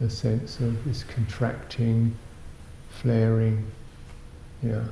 [0.00, 2.14] the sense of this contracting,
[2.90, 3.66] flaring,
[4.62, 4.84] yeah.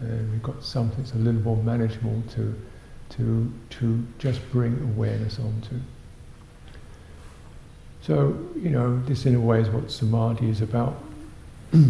[0.00, 2.54] And we've got something that's a little more manageable to,
[3.10, 5.80] to, to just bring awareness onto.
[8.02, 11.02] So, you know, this in a way is what samadhi is about.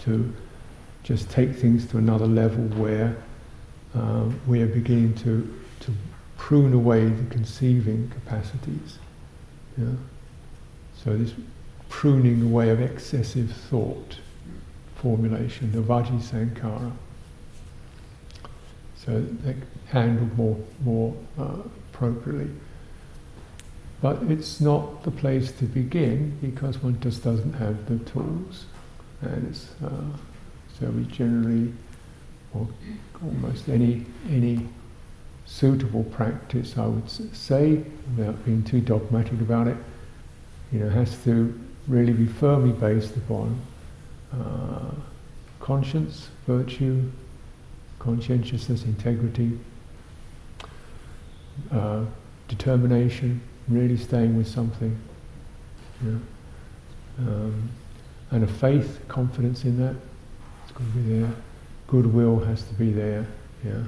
[0.00, 0.34] to
[1.02, 3.16] just take things to another level where
[3.94, 5.92] uh, we are beginning to, to
[6.36, 8.98] prune away the conceiving capacities.
[9.76, 9.86] Yeah?
[11.02, 11.32] So this
[11.88, 14.18] pruning away of excessive thought
[14.98, 16.92] formulation, the Vaci Sankhara.
[18.96, 19.56] So that
[19.86, 21.56] handled more, more uh,
[21.92, 22.50] appropriately.
[24.00, 28.66] But it's not the place to begin because one just doesn't have the tools.
[29.22, 30.02] And it's, uh,
[30.78, 31.72] so we generally,
[32.54, 32.68] or
[33.22, 34.68] almost any, any
[35.46, 37.82] suitable practice, I would say,
[38.16, 39.76] without being too dogmatic about it,
[40.70, 41.58] you know, has to
[41.88, 43.60] really be firmly based upon
[44.32, 44.90] uh,
[45.60, 47.10] conscience, virtue,
[47.98, 49.58] conscientiousness, integrity,
[51.72, 52.04] uh,
[52.46, 54.98] determination, really staying with something,
[56.02, 56.20] you know,
[57.18, 57.68] um,
[58.30, 59.96] and a faith, confidence in that,
[60.62, 61.32] it's got to be there.
[61.86, 63.26] Goodwill has to be there,
[63.64, 63.82] yeah.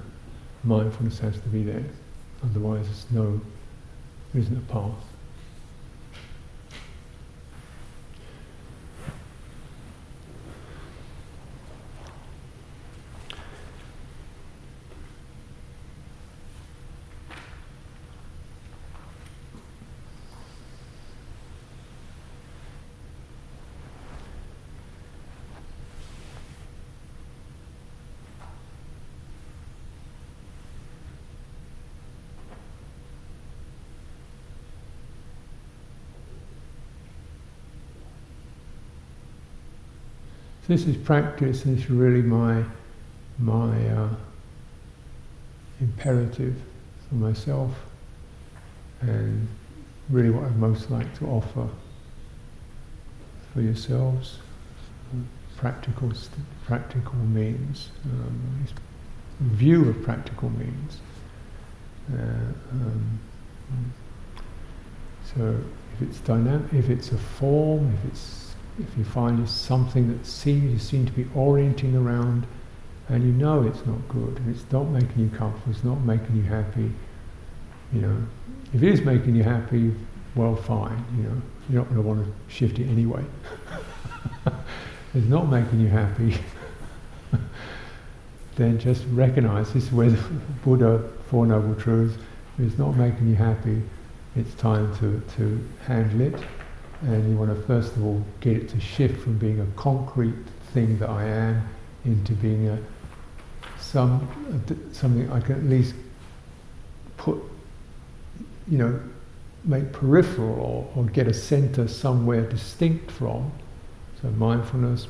[0.64, 1.84] Mindfulness has to be there.
[2.42, 3.40] Otherwise, there's no,
[4.32, 5.09] there isn't a path.
[40.70, 42.62] This is practice, and is really my
[43.40, 44.08] my uh,
[45.80, 46.54] imperative
[47.08, 47.72] for myself,
[49.00, 49.48] and
[50.10, 51.68] really what I'd most like to offer
[53.52, 54.38] for yourselves.
[55.56, 56.12] Practical,
[56.64, 58.66] practical means, um,
[59.40, 60.98] view of practical means.
[62.12, 63.18] Uh, um,
[65.34, 65.60] so
[65.94, 70.26] if it's dynamic, if it's a form, if it's if you find it's something that
[70.26, 72.46] seems you seem to be orienting around
[73.08, 76.36] and you know it's not good and it's not making you comfortable, it's not making
[76.36, 76.90] you happy,
[77.92, 78.16] you know,
[78.72, 79.92] if it is making you happy,
[80.36, 83.24] well fine, you know, you're not going to want to shift it anyway.
[85.14, 86.36] it's not making you happy,
[88.56, 90.22] then just recognize this is where the
[90.64, 92.16] Buddha, Four Noble Truths,
[92.58, 93.82] it's not making you happy,
[94.36, 96.40] it's time to, to handle it
[97.02, 100.34] and you want to first of all get it to shift from being a concrete
[100.72, 101.68] thing that I am
[102.04, 102.78] into being a
[103.78, 104.28] some
[104.92, 105.94] something I can at least
[107.16, 107.42] put,
[108.68, 109.00] you know,
[109.64, 110.60] make peripheral
[110.96, 113.50] or, or get a center somewhere distinct from.
[114.22, 115.08] So mindfulness,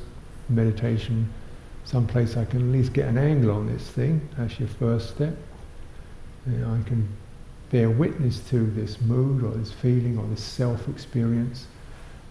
[0.49, 1.31] meditation,
[1.85, 4.27] someplace I can at least get an angle on this thing.
[4.37, 5.35] That's your first step.
[6.45, 7.07] And I can
[7.69, 11.67] bear witness to this mood or this feeling or this self experience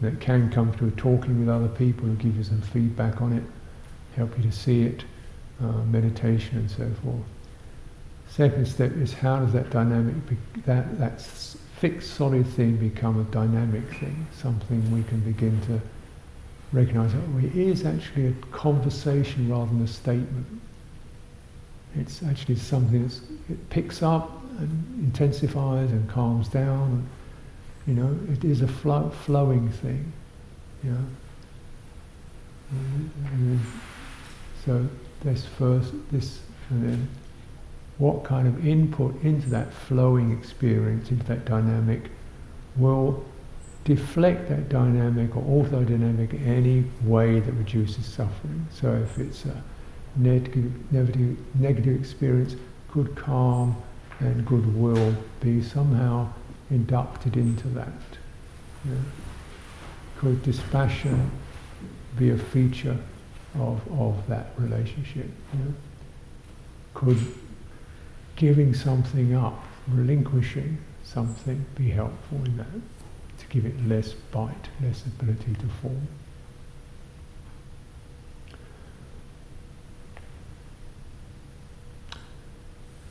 [0.00, 3.42] that can come through talking with other people who give you some feedback on it,
[4.16, 5.04] help you to see it,
[5.62, 7.22] uh, meditation and so forth.
[8.28, 13.24] Second step is how does that dynamic, be, that, that fixed solid thing become a
[13.24, 15.80] dynamic thing, something we can begin to
[16.72, 20.46] recognize that it is actually a conversation rather than a statement.
[21.96, 27.08] It's actually something that it picks up and intensifies and calms down
[27.86, 30.12] you know, it is a flow, flowing thing.
[30.84, 31.04] You know.
[34.64, 34.86] So
[35.22, 36.40] this first, this,
[36.70, 37.08] and then
[37.98, 42.10] what kind of input into that flowing experience, into that dynamic,
[42.76, 43.24] will
[43.84, 48.66] deflect that dynamic or alter the dynamic any way that reduces suffering.
[48.70, 49.62] So if it's a
[50.16, 52.56] negative, negative, negative experience,
[52.92, 53.76] good calm
[54.20, 56.28] and goodwill be somehow
[56.70, 57.92] inducted into that.
[58.84, 58.94] Yeah.
[60.18, 61.30] Could dispassion
[62.18, 62.96] be a feature
[63.54, 65.28] of, of that relationship?
[65.52, 65.72] Yeah.
[66.94, 67.18] Could
[68.36, 72.66] giving something up, relinquishing something be helpful in that?
[73.38, 76.06] To give it less bite, less ability to form.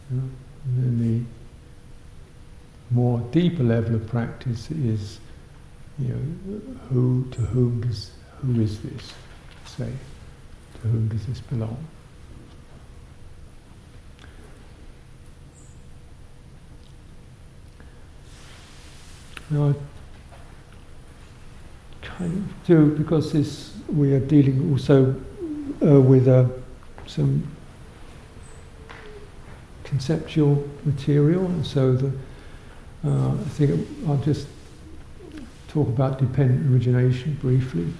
[0.10, 0.32] And
[0.66, 1.39] then the
[2.92, 5.20] more deeper level of practice is,
[5.98, 9.14] you know, who to whom does who is this?
[9.66, 9.92] Say,
[10.82, 11.86] to whom does this belong?
[19.52, 19.74] Now, I
[22.02, 25.16] kind of do because this we are dealing also
[25.84, 26.46] uh, with uh,
[27.08, 27.48] some
[29.84, 32.12] conceptual material, and so the
[33.06, 34.48] uh, I think I'll just
[35.68, 37.94] talk about dependent origination briefly.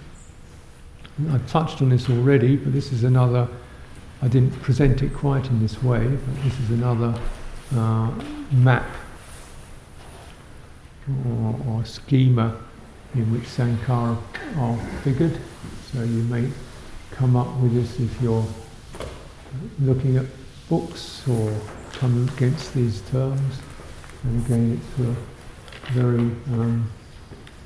[1.32, 3.48] I've touched on this already, but this is another,
[4.22, 7.14] I didn't present it quite in this way, but this is another
[7.76, 8.12] uh,
[8.52, 8.88] map
[11.28, 12.56] or, or, schema
[13.16, 14.18] in which sankhara
[14.58, 15.40] are figured.
[15.92, 16.50] So you may
[17.12, 18.46] come up with this if you're
[19.80, 20.26] looking at
[20.70, 21.54] books or
[21.94, 23.60] come against these terms.
[24.24, 26.92] And again, it's a very um,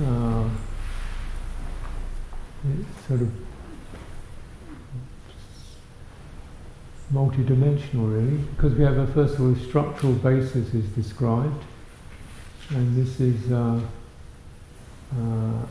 [0.07, 0.49] uh,
[2.67, 3.31] it's sort of
[7.11, 11.63] multi-dimensional really, because we have a first of all structural basis is described,
[12.71, 13.79] and this is uh,
[15.13, 15.67] uh,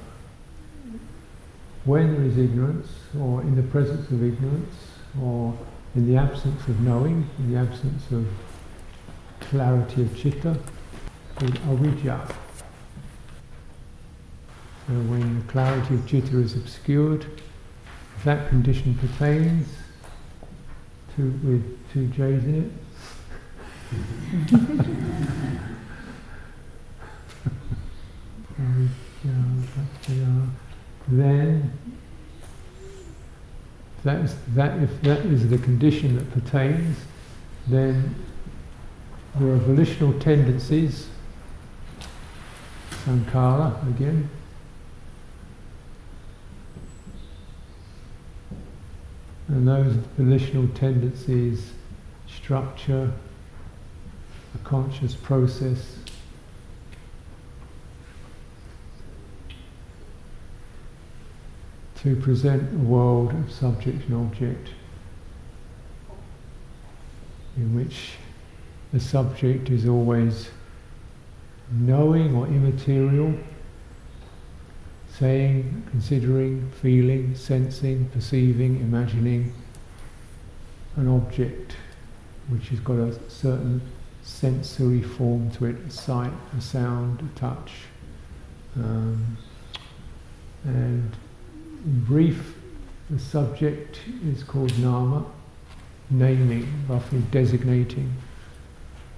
[1.86, 2.88] when there is ignorance,
[3.20, 4.76] or in the presence of ignorance,
[5.22, 5.54] or
[5.96, 8.28] in the absence of knowing, in the absence of
[9.42, 10.58] clarity of chitta,
[11.36, 12.28] called avijja.
[14.88, 17.26] So when the clarity of chitta is obscured,
[18.18, 19.68] if that condition pertains
[21.16, 22.72] to with two J's in it.
[31.08, 31.72] then
[34.04, 36.98] that is, that if that is the condition that pertains,
[37.68, 38.16] then
[39.36, 41.08] there are volitional tendencies,
[43.06, 44.30] sankhara again,
[49.54, 51.74] And those volitional tendencies
[52.28, 53.12] structure
[54.56, 55.98] a conscious process
[62.04, 64.70] to present a world of subject and object
[67.56, 68.14] in which
[68.92, 70.50] the subject is always
[71.72, 73.34] knowing or immaterial
[75.18, 79.54] saying, considering, feeling, sensing, perceiving, imagining
[80.96, 81.76] an object
[82.50, 83.80] which has got a certain
[84.24, 87.72] sensory form to it, a sight, a sound, a touch.
[88.76, 89.38] Um,
[90.64, 91.16] and
[91.86, 92.56] in brief,
[93.10, 95.26] the subject is called nama,
[96.10, 98.14] naming, roughly designating.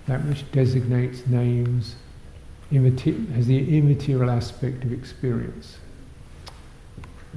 [0.07, 1.95] That which designates names
[2.72, 5.78] has the immaterial aspect of experience.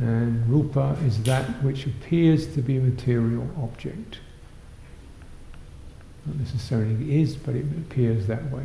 [0.00, 4.20] And rupa is that which appears to be a material object.
[6.24, 8.64] Not necessarily is, but it appears that way.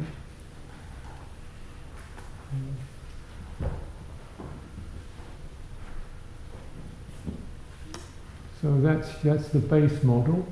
[8.64, 10.48] So that's, that's the base model.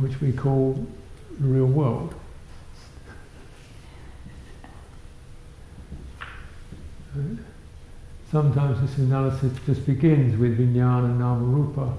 [0.00, 0.86] which we call
[1.38, 2.14] the real world.
[8.30, 11.92] Sometimes this analysis just begins with vijnana nama rupa,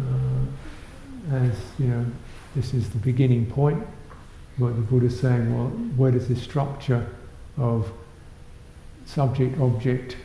[0.00, 2.06] uh, as you know,
[2.56, 3.86] this is the beginning point.
[4.56, 7.06] What the Buddha is saying, well, where does this structure
[7.58, 7.92] of
[9.14, 10.16] subject, object,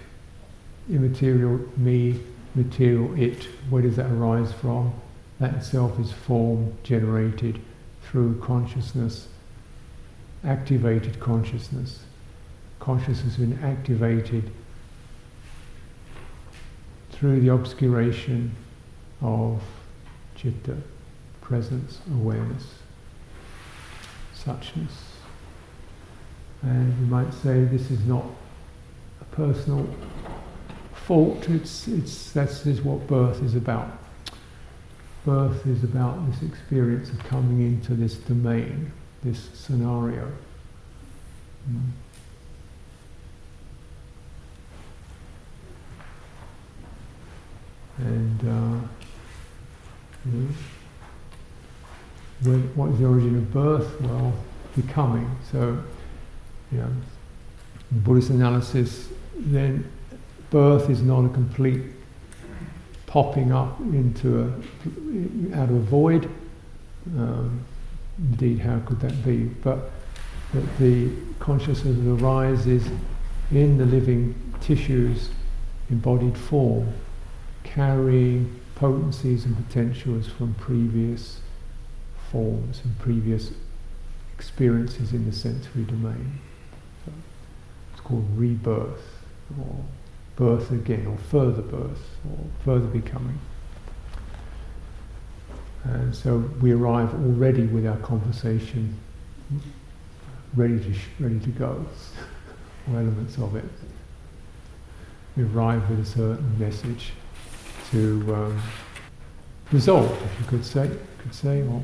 [0.90, 2.20] immaterial me,
[2.56, 4.94] material it, where does that arise from?
[5.40, 7.60] That itself is form generated
[8.02, 9.28] through consciousness,
[10.44, 12.00] activated consciousness
[12.80, 14.50] consciousness has been activated
[17.12, 18.56] through the obscuration
[19.22, 19.62] of
[20.36, 20.78] citta,
[21.42, 22.76] presence, awareness,
[24.36, 25.16] suchness.
[26.62, 28.26] And you might say this is not
[29.38, 29.88] personal
[30.94, 33.88] fault, it's, it's, that's is what birth is about.
[35.26, 38.92] Birth is about this experience of coming into this domain,
[39.24, 40.30] this scenario.
[41.70, 41.82] Mm.
[48.00, 48.88] And uh,
[50.26, 50.50] you
[52.44, 54.02] know, what is the origin of birth?
[54.02, 54.34] Well,
[54.76, 55.30] becoming.
[55.52, 55.84] So,
[56.72, 56.92] you know,
[57.92, 59.90] Buddhist analysis, then
[60.50, 61.82] birth is not a complete
[63.06, 66.30] popping up into a out of a void.
[67.18, 67.64] Um,
[68.18, 69.46] indeed, how could that be?
[69.46, 69.92] But
[70.54, 72.88] that the consciousness arises
[73.52, 75.30] in the living tissues,
[75.90, 76.94] embodied form,
[77.64, 81.40] carrying potencies and potentials from previous
[82.32, 83.52] forms and previous
[84.36, 86.40] experiences in the sensory domain.
[87.06, 87.12] So
[87.94, 89.17] it's called rebirth,
[89.60, 89.84] or
[90.36, 93.40] birth again, or further birth, or further becoming.
[95.84, 98.98] And so we arrive already with our conversation
[100.56, 101.86] ready to sh- ready to go,
[102.92, 103.66] or elements of it.
[105.36, 107.12] We arrive with a certain message
[107.92, 108.62] to um,
[109.72, 110.90] resolve, if you could say,
[111.20, 111.82] could say, or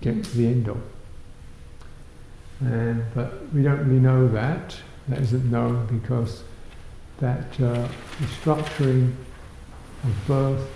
[0.00, 0.80] get to the end of.
[2.60, 4.76] And, but we don't really know that.
[5.08, 6.44] That isn't known because
[7.18, 7.88] that uh,
[8.42, 9.14] structuring
[10.02, 10.70] of birth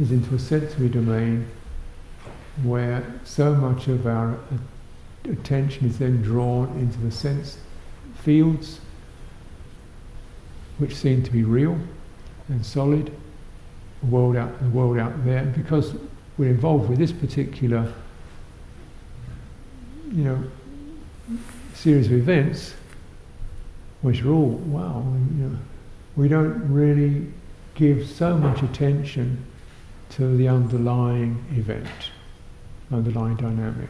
[0.00, 1.46] is into a sensory domain
[2.62, 4.38] where so much of our
[5.24, 7.58] attention is then drawn into the sense
[8.22, 8.80] fields
[10.78, 11.78] which seem to be real
[12.48, 13.12] and solid,
[14.00, 15.38] the world out, the world out there.
[15.38, 15.94] And because
[16.36, 17.92] we're involved with this particular,
[20.10, 20.44] you know,
[21.74, 22.74] series of events,
[24.02, 25.04] which are all wow,
[25.36, 25.58] you know,
[26.16, 27.32] we don't really
[27.74, 29.44] give so much attention
[30.10, 31.88] to the underlying event,
[32.90, 33.88] underlying dynamic,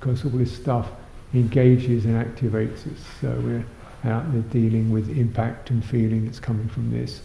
[0.00, 0.88] because all this stuff
[1.34, 2.98] engages and activates us.
[3.20, 3.64] So we're
[4.10, 7.20] out there dealing with impact and feeling that's coming from this.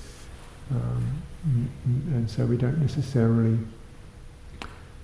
[0.71, 1.21] Um,
[2.13, 3.57] and so we don't necessarily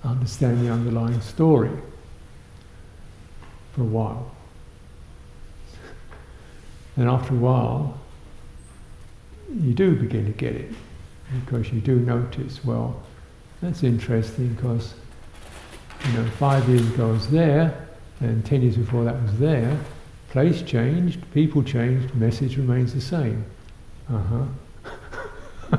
[0.04, 1.70] understand the underlying story
[3.72, 4.33] for a while.
[6.96, 7.98] And after a while,
[9.52, 10.72] you do begin to get it
[11.44, 13.02] because you do notice, well,
[13.60, 14.94] that's interesting because,
[16.06, 17.88] you know, five years ago I was there,
[18.20, 19.76] and ten years before that was there.
[20.30, 23.44] Place changed, people changed, message remains the same.
[24.12, 24.46] Uh
[25.72, 25.78] huh.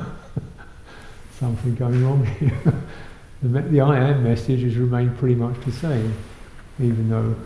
[1.38, 2.52] Something going wrong here.
[3.42, 6.14] the, the I am message has remained pretty much the same,
[6.80, 7.36] even though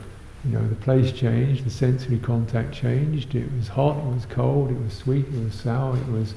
[0.44, 4.70] you know, the place changed, the sensory contact changed, it was hot, it was cold,
[4.70, 6.34] it was sweet, it was sour, it was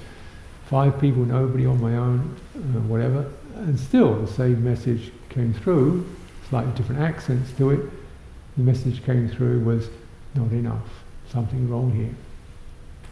[0.66, 6.06] five people, nobody on my own, uh, whatever, and still the same message came through,
[6.49, 7.80] slightly different accents to it.
[8.58, 9.89] The message came through was
[10.36, 12.14] not enough, something wrong here.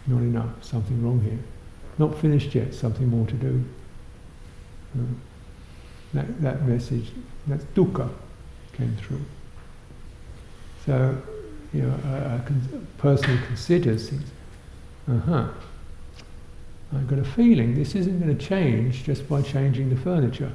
[0.07, 1.39] Not enough, something wrong here.
[1.97, 3.63] Not finished yet, something more to do.
[4.97, 5.03] Uh,
[6.13, 7.11] that, that message,
[7.47, 8.09] that dukkha,
[8.73, 9.21] came through.
[10.86, 11.21] So,
[11.73, 14.29] you know, a, a person considers things,
[15.09, 15.47] uh huh,
[16.93, 20.51] I've got a feeling this isn't going to change just by changing the furniture,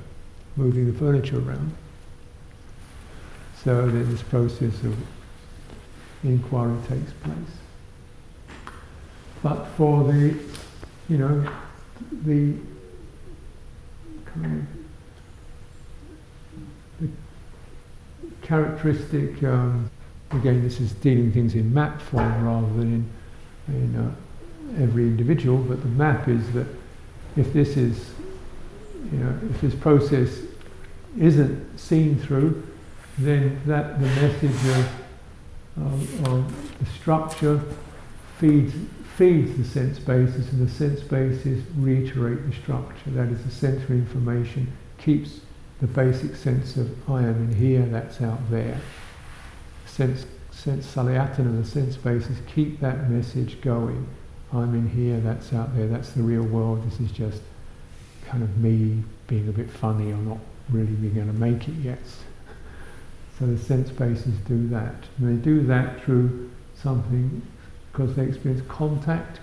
[0.57, 1.75] moving the furniture around.
[3.65, 4.97] So that this process of
[6.23, 7.35] inquiry takes place.
[9.43, 10.37] But for the,
[11.09, 11.53] you know,
[12.25, 12.55] the
[14.25, 14.67] kind
[17.01, 17.11] of
[18.43, 19.91] characteristic um,
[20.37, 23.07] again, this is dealing things in map form rather than
[23.69, 26.67] in, in uh, every individual, but the map is that
[27.37, 28.11] if this is,
[29.13, 30.41] you know, if this process
[31.19, 32.67] isn't seen through,
[33.19, 34.89] then that the message of,
[35.79, 37.61] of, of the structure
[38.39, 38.75] feeds
[39.17, 43.09] feeds the sense basis, and the sense basis reiterate the structure.
[43.13, 45.41] That is, the sensory information keeps
[45.81, 48.79] the basic sense of I am in here, that's out there
[49.97, 54.07] sense, sense salayatana, the sense basis, keep that message going.
[54.53, 57.41] I'm in here, that's out there, that's the real world, this is just
[58.27, 60.39] kind of me being a bit funny or not
[60.69, 61.99] really being able to make it yet.
[63.39, 64.95] So the sense bases do that.
[65.19, 67.43] And they do that through something
[67.91, 69.41] because they experience contact,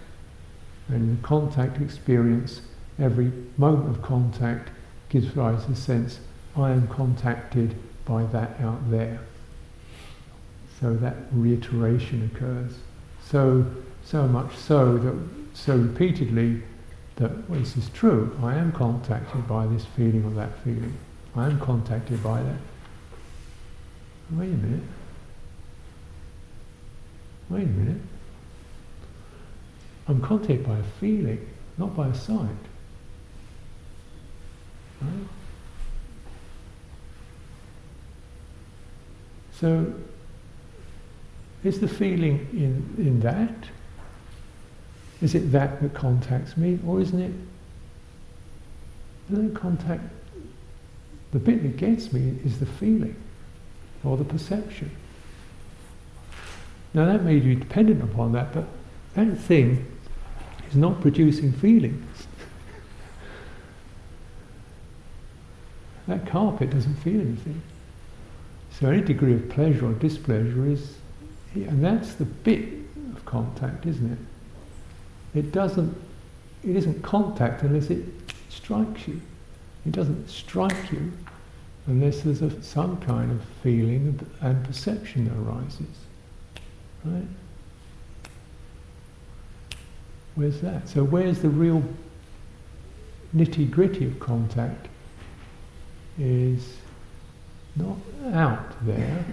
[0.87, 2.61] and the contact experience,
[2.99, 4.69] every moment of contact
[5.09, 6.19] gives rise to the sense,
[6.55, 7.75] I am contacted
[8.05, 9.19] by that out there.
[10.83, 12.73] So that reiteration occurs.
[13.25, 13.65] So,
[14.03, 15.15] so much so that,
[15.53, 16.61] so repeatedly
[17.15, 18.37] that well, this is true.
[18.43, 20.93] I am contacted by this feeling or that feeling.
[21.37, 22.57] I am contacted by that.
[24.31, 24.83] Wait a minute.
[27.49, 28.01] Wait a minute.
[30.09, 32.49] I'm contacted by a feeling, not by a sight.
[35.01, 35.27] Right?
[39.53, 39.93] So
[41.63, 43.53] is the feeling in, in that?
[45.21, 47.31] Is it that that contacts me, or isn't it?
[49.29, 50.03] Doesn't contact?
[51.31, 53.15] The bit that gets me is the feeling,
[54.03, 54.91] or the perception.
[56.93, 58.65] Now that may be dependent upon that, but
[59.15, 59.85] that thing
[60.69, 62.27] is not producing feelings.
[66.07, 67.61] that carpet doesn't feel anything.
[68.79, 70.95] So any degree of pleasure or displeasure is
[71.55, 72.67] and that's the bit
[73.15, 75.37] of contact, isn't it?
[75.39, 75.95] It doesn't,
[76.63, 78.05] it isn't contact unless it
[78.49, 79.21] strikes you.
[79.85, 81.11] It doesn't strike you
[81.87, 85.87] unless there's a, some kind of feeling and perception that arises.
[87.03, 87.27] Right?
[90.35, 90.87] Where's that?
[90.87, 91.83] So where's the real
[93.35, 94.87] nitty gritty of contact?
[96.19, 96.77] Is
[97.75, 97.97] not
[98.33, 99.25] out there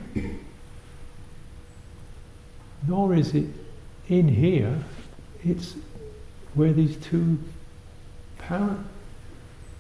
[2.87, 3.47] nor is it
[4.09, 4.79] in here,
[5.45, 5.77] it's
[6.55, 7.39] where these two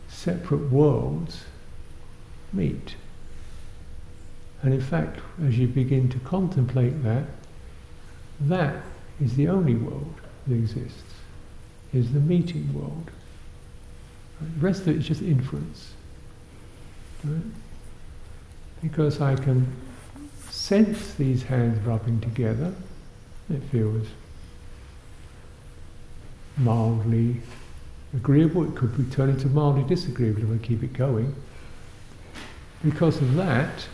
[0.09, 1.45] separate worlds
[2.53, 2.95] meet.
[4.63, 7.25] And in fact, as you begin to contemplate that,
[8.41, 8.77] that
[9.21, 10.15] is the only world
[10.47, 11.15] that exists,
[11.93, 13.11] is the meeting world.
[14.41, 15.95] The rest of it is just inference.
[17.25, 17.43] Right?
[18.83, 19.67] Because I can
[20.49, 22.73] sense these hands rubbing together,
[23.51, 24.07] it feels
[26.57, 27.41] mildly
[28.15, 31.35] agreeable, it could be turned into mildly disagreeable if I keep it going.
[32.85, 33.87] Because of that,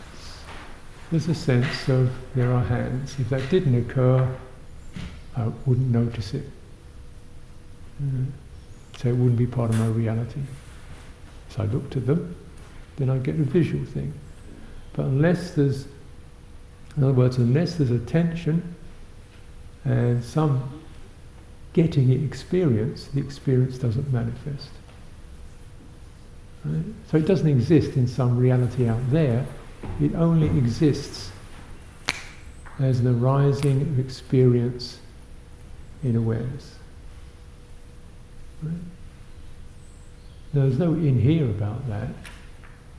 [1.11, 3.15] there's a sense of there are hands.
[3.19, 4.27] If that didn't occur,
[5.35, 6.49] I wouldn't notice it.
[8.03, 8.25] Mm-hmm.
[8.97, 10.41] So it wouldn't be part of my reality.
[11.49, 12.35] So I looked at them,
[12.97, 14.13] then I get a visual thing.
[14.93, 15.85] But unless there's,
[16.95, 18.75] in other words, unless there's attention
[19.87, 20.81] and some
[21.71, 24.69] getting it experience, the experience doesn't manifest.
[26.65, 26.83] Right?
[27.09, 29.45] So it doesn't exist in some reality out there,
[30.01, 31.31] it only exists
[32.79, 34.99] as an arising of experience
[36.03, 36.75] in awareness.
[38.61, 38.73] Right?
[40.53, 42.09] There's no in here about that.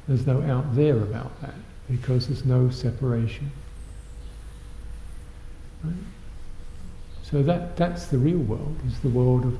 [0.06, 1.54] There's no out there about that
[1.90, 3.50] because there's no separation.
[5.84, 5.94] Right?
[7.30, 9.58] So that, that's the real world, is the world of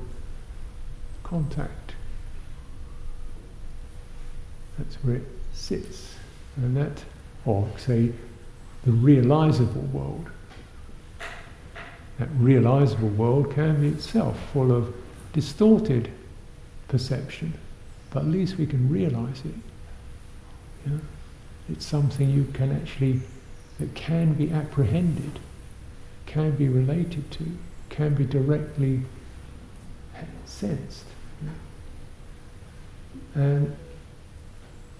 [1.23, 1.93] contact.
[4.77, 6.15] That's where it sits.
[6.55, 7.03] And that,
[7.45, 8.11] or say,
[8.85, 10.29] the realizable world.
[12.17, 14.93] That realizable world can be itself full of
[15.33, 16.11] distorted
[16.87, 17.53] perception,
[18.09, 20.91] but at least we can realize it.
[21.69, 23.21] It's something you can actually,
[23.79, 25.39] that can be apprehended,
[26.29, 27.43] can be related to,
[27.89, 29.01] can be directly
[30.45, 31.05] sensed.
[33.33, 33.75] And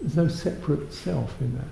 [0.02, 1.66] there's no separate self in that.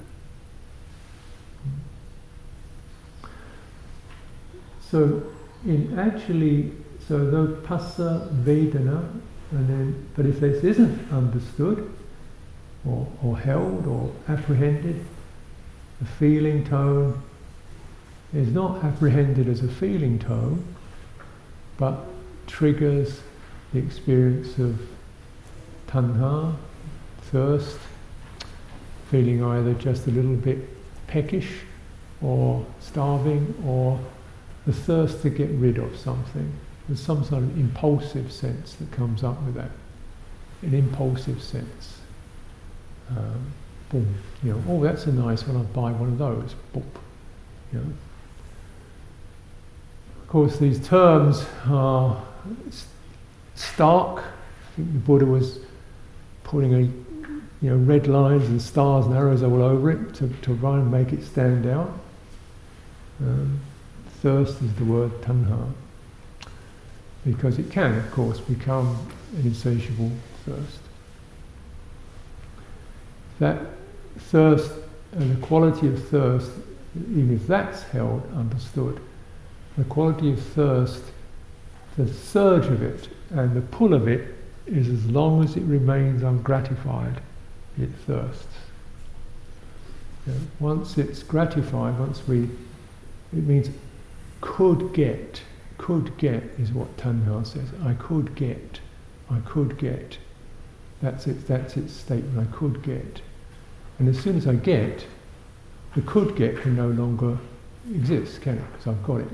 [4.92, 5.24] So,
[5.66, 6.72] in actually,
[7.08, 9.10] so though phassa, vedana,
[9.52, 11.92] and then, but if this isn't understood,
[12.86, 15.04] or, or held, or apprehended,
[16.00, 17.22] the feeling tone
[18.34, 20.76] is not apprehended as a feeling tone,
[21.78, 22.06] but
[22.46, 23.22] triggers
[23.74, 24.80] the experience of
[25.88, 26.56] tanha,
[27.24, 27.78] thirst,
[29.10, 30.58] feeling either just a little bit
[31.08, 31.60] peckish
[32.22, 34.00] or starving or
[34.66, 36.52] the thirst to get rid of something.
[36.88, 39.72] There's some sort of impulsive sense that comes up with that.
[40.62, 42.00] An impulsive sense.
[43.10, 43.54] Um,
[43.90, 44.16] boom.
[44.44, 45.58] You know, oh, that's a nice one.
[45.58, 46.56] I'll buy one of those.
[46.74, 46.84] Boom.
[47.72, 47.94] You know.
[50.28, 52.22] Of course, these terms are
[53.56, 54.20] stark.
[54.20, 55.60] I think the Buddha was
[56.44, 56.80] putting a
[57.62, 60.92] you know, red lines and stars and arrows all over it to, to try and
[60.92, 61.98] make it stand out.
[63.22, 63.62] Um,
[64.22, 65.72] thirst is the word tanha,
[67.24, 68.98] because it can, of course, become
[69.38, 70.12] an insatiable
[70.46, 70.80] thirst.
[73.40, 73.62] That
[74.18, 74.74] thirst
[75.14, 76.52] and the quality of thirst,
[76.98, 79.00] even if that's held, understood,
[79.78, 81.04] the quality of thirst,
[81.98, 86.24] the surge of it and the pull of it is as long as it remains
[86.24, 87.22] ungratified
[87.80, 88.58] it thirsts.
[90.60, 93.70] Once it's gratified, once we, it means
[94.42, 95.42] could get,
[95.78, 97.70] could get is what Tanha says.
[97.84, 98.80] I could get,
[99.30, 100.18] I could get.
[101.02, 103.22] That's it, that's its statement, I could get.
[104.00, 105.06] And as soon as I get,
[105.96, 107.38] the could get can no longer
[107.94, 108.72] exist, can it?
[108.72, 109.30] Because I've got it.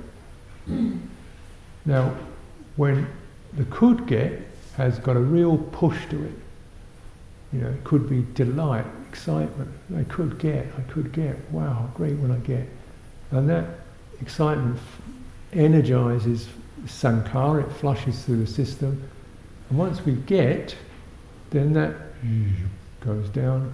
[0.65, 0.97] Hmm.
[1.85, 2.15] now,
[2.75, 3.07] when
[3.53, 4.41] the could get
[4.77, 6.31] has got a real push to it,
[7.51, 9.69] you know, it could be delight, excitement.
[9.95, 11.37] I could get, I could get.
[11.51, 12.67] Wow, great when I get.
[13.31, 13.65] And that
[14.21, 14.79] excitement
[15.51, 16.47] energizes
[16.85, 19.07] sankhara, it flushes through the system.
[19.69, 20.75] And once we get,
[21.51, 21.95] then that
[23.01, 23.73] goes down.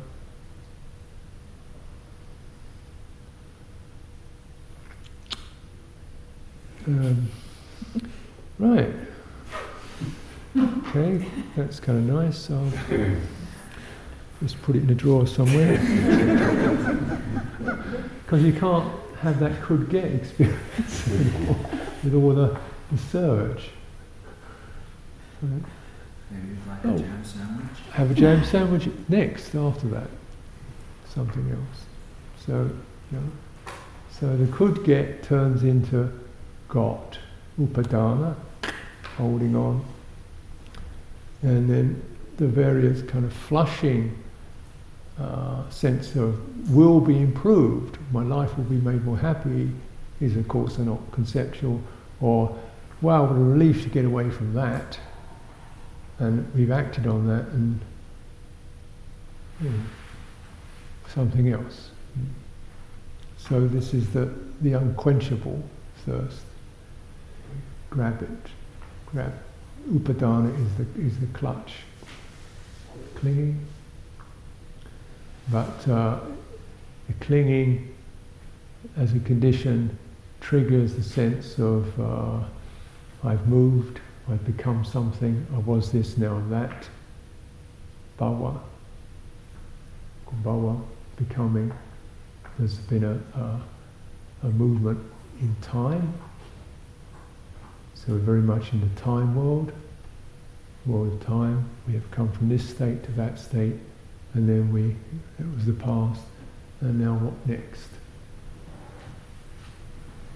[6.89, 7.29] Um,
[8.57, 8.93] right.
[10.57, 11.25] Okay,
[11.55, 12.37] that's kind of nice.
[12.37, 12.71] So.
[14.41, 15.77] Just put it in a drawer somewhere.
[18.29, 18.87] Because you can't
[19.21, 21.07] have that could get experience
[22.03, 22.55] with all the,
[22.91, 23.71] the surge.
[25.41, 25.63] Maybe
[26.67, 27.77] like oh, a jam sandwich.
[27.91, 30.09] Have a jam sandwich next after that.
[31.11, 31.85] Something else.
[32.45, 32.69] So,
[33.11, 33.23] you know,
[34.11, 36.13] so the could get turns into
[36.69, 37.17] got,
[37.59, 38.35] upadana,
[39.17, 39.83] holding on.
[41.41, 42.01] And then
[42.37, 44.17] the various kind of flushing
[45.19, 49.69] uh, sense of will be improved, my life will be made more happy,
[50.21, 51.81] is of course not conceptual,
[52.21, 52.57] or
[53.01, 54.97] wow, what a relief to get away from that.
[56.19, 57.79] And we've acted on that and
[59.61, 59.79] you know,
[61.13, 61.91] something else.
[63.37, 65.61] So this is the, the unquenchable
[66.05, 66.41] thirst.
[67.89, 68.51] Grab it,
[69.07, 69.33] grab.
[69.89, 71.73] Upadana is the, is the clutch.
[73.15, 73.65] Clinging.
[75.51, 76.19] But uh,
[77.07, 77.95] the clinging
[78.97, 79.97] as a condition
[80.41, 82.43] triggers the sense of uh,
[83.23, 86.87] I've moved, I've become something, I was this, now I'm that.
[88.19, 88.59] Bhava.
[90.43, 90.79] Bhava,
[91.17, 91.71] becoming.
[92.57, 93.61] There's been a, a,
[94.43, 94.99] a movement
[95.41, 96.13] in time.
[98.09, 99.71] So we're very much in the time world,
[100.87, 101.69] world of time.
[101.85, 103.75] We have come from this state to that state,
[104.33, 104.95] and then we,
[105.37, 106.21] it was the past,
[106.81, 107.87] and now what next?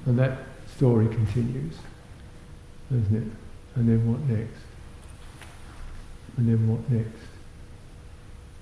[0.06, 0.38] And that
[0.76, 1.74] story continues,
[2.92, 3.32] doesn't it?
[3.76, 4.62] And then what next?
[6.38, 7.26] And then what next?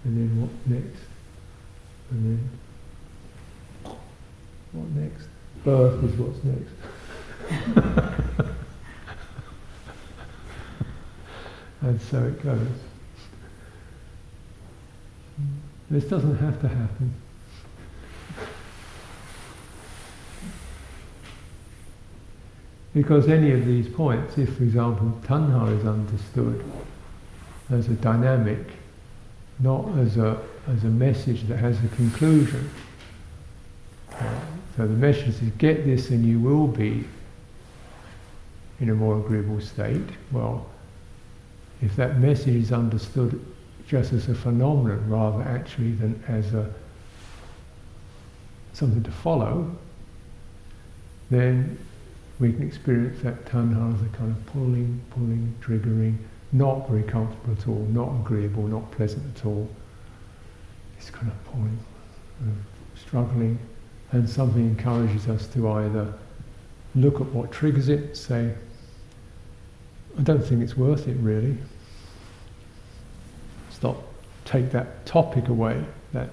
[0.06, 1.02] And then what next?
[2.12, 2.40] And
[3.84, 3.94] then
[4.72, 5.28] what next?
[5.66, 8.08] Birth is what's next.
[11.82, 12.68] and so it goes.
[15.90, 17.14] This doesn't have to happen.
[22.94, 26.64] Because any of these points, if for example tanha is understood
[27.70, 28.60] as a dynamic,
[29.60, 32.70] not as a, as a message that has a conclusion.
[34.76, 37.06] so the message is get this and you will be
[38.80, 40.10] in a more agreeable state.
[40.32, 40.68] Well,
[41.82, 43.44] if that message is understood
[43.88, 46.72] just as a phenomenon rather actually than as a
[48.74, 49.70] something to follow,
[51.30, 51.78] then
[52.40, 56.18] we can experience that tanha as a kind of pulling, pulling, triggering,
[56.52, 59.70] not very comfortable at all, not agreeable, not pleasant at all.
[60.98, 61.80] It's kind of pulling,
[62.42, 63.60] uh, struggling,
[64.12, 66.14] and something encourages us to either
[66.96, 68.54] look at what triggers it, say,
[70.18, 71.58] I don't think it's worth it really.
[74.52, 75.82] Take that topic away,
[76.12, 76.30] that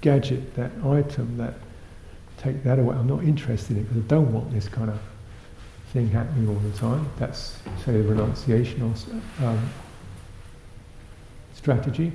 [0.00, 1.54] gadget, that item, that
[2.38, 2.96] take that away.
[2.96, 5.00] I'm not interested in it because I don't want this kind of
[5.92, 7.08] thing happening all the time.
[7.16, 8.92] That's, say, the renunciation
[9.40, 9.70] um,
[11.54, 12.10] strategy.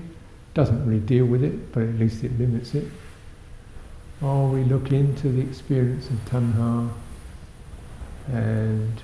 [0.53, 2.85] Doesn't really deal with it, but at least it limits it.
[4.21, 6.91] Or we look into the experience of tanha
[8.27, 9.01] and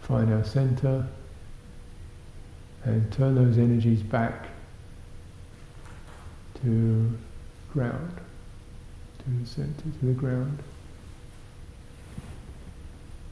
[0.00, 1.06] find our center
[2.82, 4.48] and turn those energies back
[6.62, 7.18] to
[7.72, 8.20] ground
[9.18, 10.58] to the center, to the ground.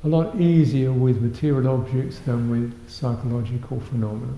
[0.03, 4.33] A lot easier with material objects than with psychological phenomena.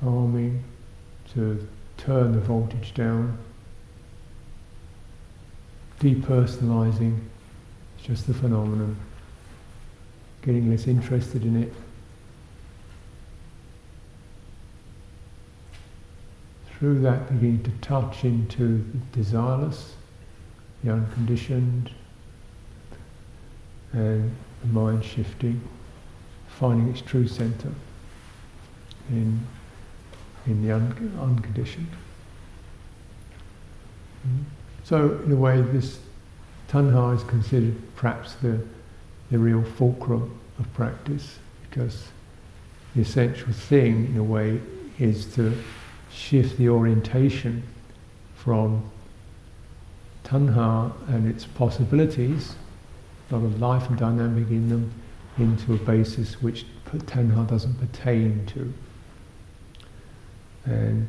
[0.00, 0.62] Calming
[1.34, 1.66] to
[1.96, 3.38] turn the voltage down.
[6.00, 7.18] Depersonalizing,
[8.02, 8.96] just the phenomenon.
[10.42, 11.72] Getting less interested in it.
[16.82, 19.92] through that beginning to touch into the desireless,
[20.82, 21.88] the unconditioned,
[23.92, 25.60] and the mind shifting,
[26.48, 27.72] finding its true center
[29.10, 29.46] in,
[30.46, 31.86] in the un- unconditioned.
[34.26, 34.42] Mm.
[34.82, 36.00] So, in a way, this
[36.68, 38.60] tanha is considered perhaps the,
[39.32, 42.08] the real fulcrum of practice because
[42.94, 44.60] the essential thing, in a way,
[44.98, 45.56] is to
[46.12, 47.62] shift the orientation
[48.36, 48.84] from
[50.22, 52.54] tanha and its possibilities,
[53.30, 54.92] a lot of life and dynamic in them,
[55.38, 58.72] into a basis which tanha doesn't pertain to.
[60.66, 61.06] And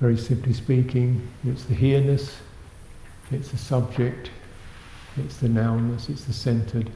[0.00, 2.36] very simply speaking, it's the here-ness,
[3.32, 4.30] it's the subject,
[5.16, 6.90] it's the nounness, it's the centered,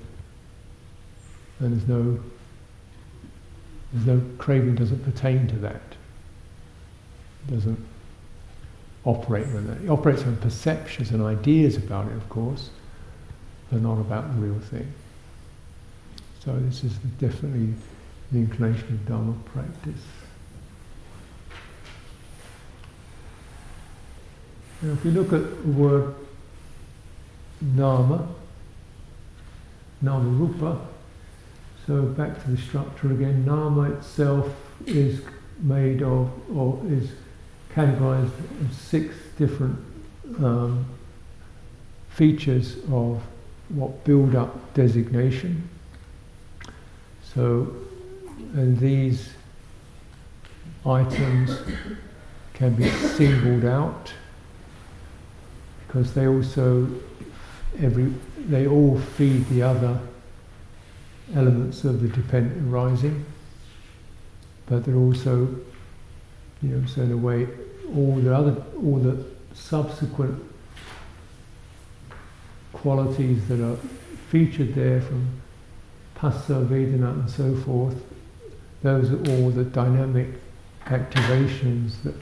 [1.61, 2.19] and there's no
[3.93, 5.97] there's no craving doesn't pertain to that
[7.49, 7.85] It doesn't
[9.05, 9.83] operate on that.
[9.83, 12.69] It operates on perceptions and ideas about it, of course,
[13.71, 14.93] but not about the real thing.
[16.45, 17.75] So this is definitely
[18.31, 20.03] the inclination of Dharma practice.
[24.83, 26.15] Now if we look at the word
[27.61, 28.29] nama,
[30.01, 30.79] nama rupa.
[31.89, 33.47] So back to the structure again.
[33.47, 34.47] Nama itself
[34.85, 35.23] is
[35.59, 37.13] made of, or is
[37.75, 38.31] categorized
[38.61, 39.79] in six different
[40.39, 40.85] um,
[42.11, 43.23] features of
[43.71, 45.67] what build up designation.
[47.35, 47.75] So,
[48.53, 49.31] and these
[50.85, 51.59] items
[52.53, 54.13] can be singled out
[55.87, 56.87] because they also
[57.81, 59.99] every they all feed the other
[61.35, 63.25] elements of the dependent arising,
[64.67, 65.49] but they're also,
[66.63, 67.47] you know, so in a way,
[67.95, 69.25] all the other all the
[69.55, 70.43] subsequent
[72.73, 73.77] qualities that are
[74.31, 75.27] featured there from
[76.17, 77.97] Phassa, Vedana and so forth,
[78.83, 80.29] those are all the dynamic
[80.87, 82.15] activations that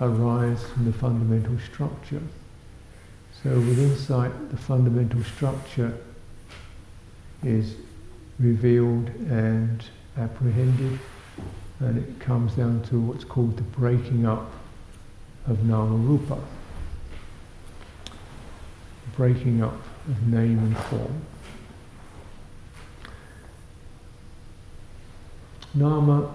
[0.00, 2.22] arise from the fundamental structure.
[3.42, 5.98] So with insight, the fundamental structure
[7.42, 7.76] is
[8.40, 9.84] revealed and
[10.16, 10.98] apprehended,
[11.78, 14.50] and it comes down to what's called the breaking up
[15.46, 16.38] of nama rupa,
[19.14, 19.76] breaking up
[20.08, 21.22] of name and form.
[25.74, 26.34] Nama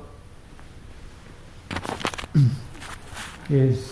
[3.50, 3.92] is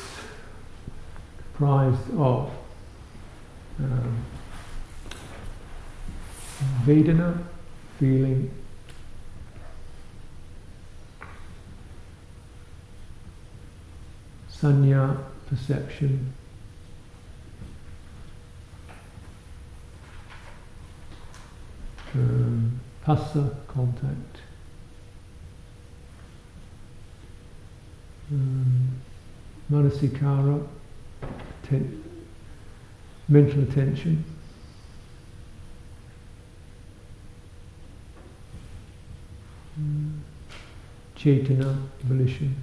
[1.56, 2.52] comprised of
[3.80, 4.26] um,
[6.86, 7.44] Vedana,
[8.00, 8.50] feeling,
[14.50, 15.18] Sanya,
[15.48, 16.34] perception,
[22.16, 24.38] um, Phassa, contact,
[28.32, 28.90] um,
[29.72, 30.66] Manasikara,
[31.64, 32.04] ten-
[33.28, 34.24] mental attention,
[39.80, 40.20] Mm.
[41.18, 42.56] Chetana, volition.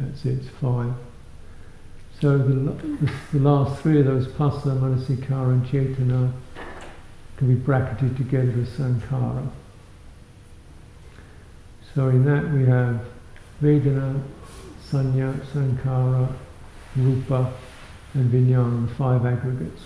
[0.00, 0.92] That's it, it's five.
[2.20, 6.32] So the, the, the last three of those, Phassa, Manasikara and Chetana,
[7.36, 9.48] can be bracketed together as Sankhara.
[11.94, 13.04] So in that we have
[13.60, 14.20] Vedana,
[14.88, 16.32] Sanya, Sankhara,
[16.96, 17.52] Rupa
[18.14, 19.82] and Vijnana, the five aggregates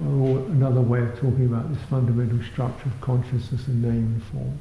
[0.00, 4.58] all another way of talking about this fundamental structure of consciousness and name and form.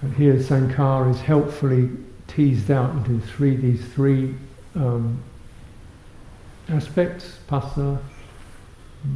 [0.00, 1.90] So here Sankhara is helpfully
[2.26, 4.34] teased out into three these three
[4.74, 5.22] um,
[6.68, 7.98] aspects, Phassa,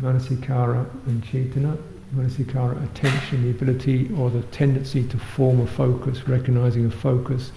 [0.01, 1.77] Manasikara and Chetana.
[2.15, 7.51] Manasikara, attention, the ability or the tendency to form a focus, recognizing a focus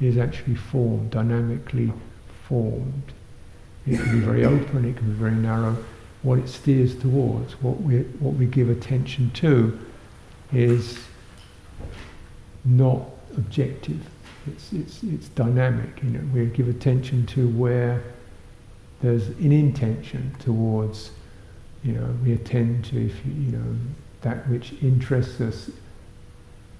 [0.00, 1.92] is actually formed, dynamically
[2.44, 3.12] formed.
[3.88, 5.76] It can be very open, it can be very narrow.
[6.22, 9.78] What it steers towards, what we, what we give attention to,
[10.52, 10.98] is
[12.64, 13.02] not
[13.36, 14.00] objective.
[14.46, 16.02] It's, it's, it's dynamic.
[16.02, 18.02] You know, we give attention to where
[19.00, 21.10] there's an intention towards,
[21.84, 23.76] you know, we attend to, if you, you know,
[24.22, 25.70] that which interests us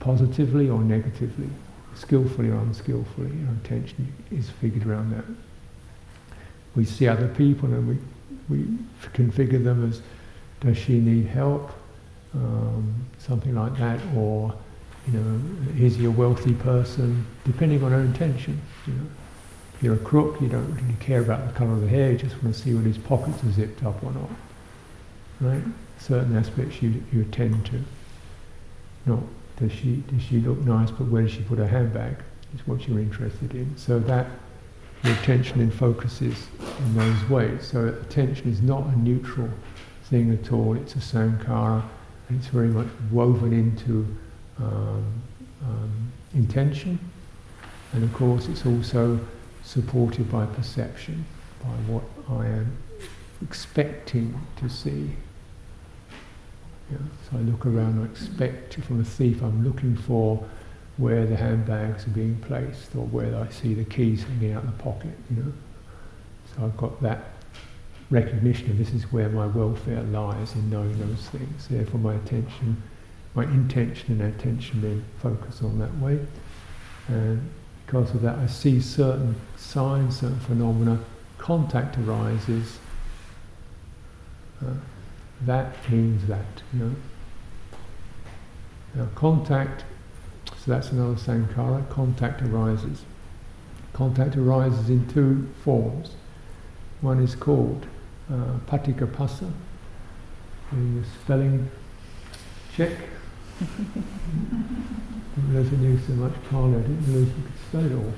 [0.00, 1.48] positively or negatively,
[1.94, 3.30] skillfully or unskillfully.
[3.48, 5.24] Our attention is figured around that
[6.78, 7.98] we see other people and we,
[8.48, 8.64] we
[9.12, 10.00] configure them as
[10.60, 11.72] does she need help,
[12.34, 14.54] um, something like that, or
[15.06, 15.40] you know,
[15.76, 18.60] is he a wealthy person, depending on her intention.
[18.86, 19.06] You know.
[19.74, 22.18] If you're a crook, you don't really care about the colour of the hair, you
[22.18, 24.30] just want to see whether his pockets are zipped up or not.
[25.40, 25.62] Right?
[25.98, 27.82] Certain aspects you, you attend to.
[29.06, 29.22] Not
[29.56, 32.16] does she does she look nice, but where does she put her handbag?
[32.54, 33.76] Is what you're interested in.
[33.76, 34.26] So that
[35.04, 37.66] your attention and focuses in those ways.
[37.66, 39.48] So attention is not a neutral
[40.04, 41.82] thing at all, it's a sankhara,
[42.28, 44.06] and it's very much woven into
[44.58, 45.04] um,
[45.64, 46.98] um, intention,
[47.92, 49.20] and of course it's also
[49.62, 51.24] supported by perception,
[51.62, 52.76] by what I am
[53.42, 55.10] expecting to see.
[56.90, 56.96] Yeah,
[57.30, 60.42] so I look around, I expect, I'm a thief, I'm looking for
[60.98, 64.76] where the handbags are being placed or where I see the keys hanging out of
[64.76, 65.52] the pocket, you know.
[66.54, 67.24] So I've got that
[68.10, 71.68] recognition of this is where my welfare lies in knowing those things.
[71.68, 72.82] Therefore my attention,
[73.34, 76.18] my intention and attention then focus on that way.
[77.06, 77.48] And
[77.86, 80.98] because of that I see certain signs, certain phenomena,
[81.38, 82.80] contact arises,
[84.60, 84.72] uh,
[85.42, 86.96] that means that, you know.
[88.96, 89.84] Now contact
[90.68, 91.88] so that's another sankhara.
[91.88, 93.00] Contact arises.
[93.94, 96.10] Contact arises in two forms.
[97.00, 97.86] One is called
[98.30, 99.50] uh, Paticapassa,
[100.70, 101.70] the spelling
[102.76, 102.92] check.
[103.58, 108.12] didn't realize I knew so much Pali, I didn't realize you could spell it all.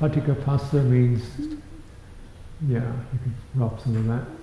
[0.10, 1.22] Paticapassa means,
[2.68, 4.41] yeah, you can rub some of that.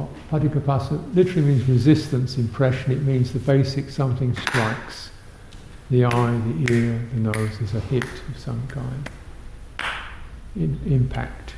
[0.00, 0.08] Top.
[0.30, 2.92] Patigha phassa literally means resistance, impression.
[2.92, 5.10] It means the basic something strikes.
[5.90, 9.10] The eye, the ear, the nose There's a hit of some kind.
[10.56, 11.54] In, impact.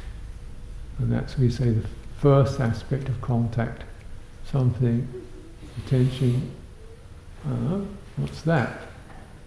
[0.99, 1.87] And that's, we say, the
[2.19, 3.85] first aspect of contact.
[4.51, 5.07] Something,
[5.87, 6.51] attention,
[7.47, 7.81] uh,
[8.17, 8.83] what's that?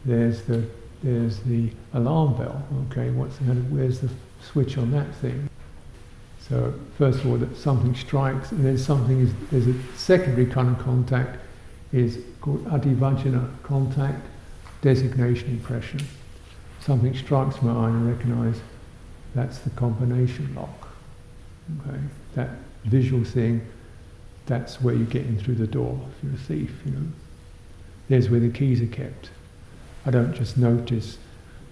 [0.06, 0.66] There's the,
[1.04, 2.64] there's the alarm bell.
[2.92, 4.10] Okay, what's the, where's the
[4.42, 5.50] switch on that thing?
[6.48, 10.70] So first of all, that something strikes, and then something is there's a secondary kind
[10.70, 11.40] of contact
[11.92, 14.26] is called adhivacana contact,
[14.82, 16.02] designation impression.
[16.82, 18.62] Something strikes my eye and I recognise
[19.34, 20.88] that's the combination lock.
[21.88, 22.00] Okay,
[22.36, 22.50] that
[22.84, 23.66] visual thing,
[24.46, 27.08] that's where you get in through the door if you're a thief, you know.
[28.08, 29.32] There's where the keys are kept.
[30.06, 31.18] I don't just notice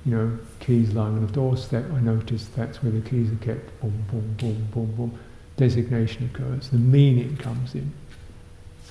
[0.05, 3.79] you know, keys lying on the doorstep, I notice that's where the keys are kept.
[3.79, 5.19] Boom, boom, boom, boom, boom.
[5.55, 6.69] Designation occurs.
[6.69, 7.91] The meaning comes in.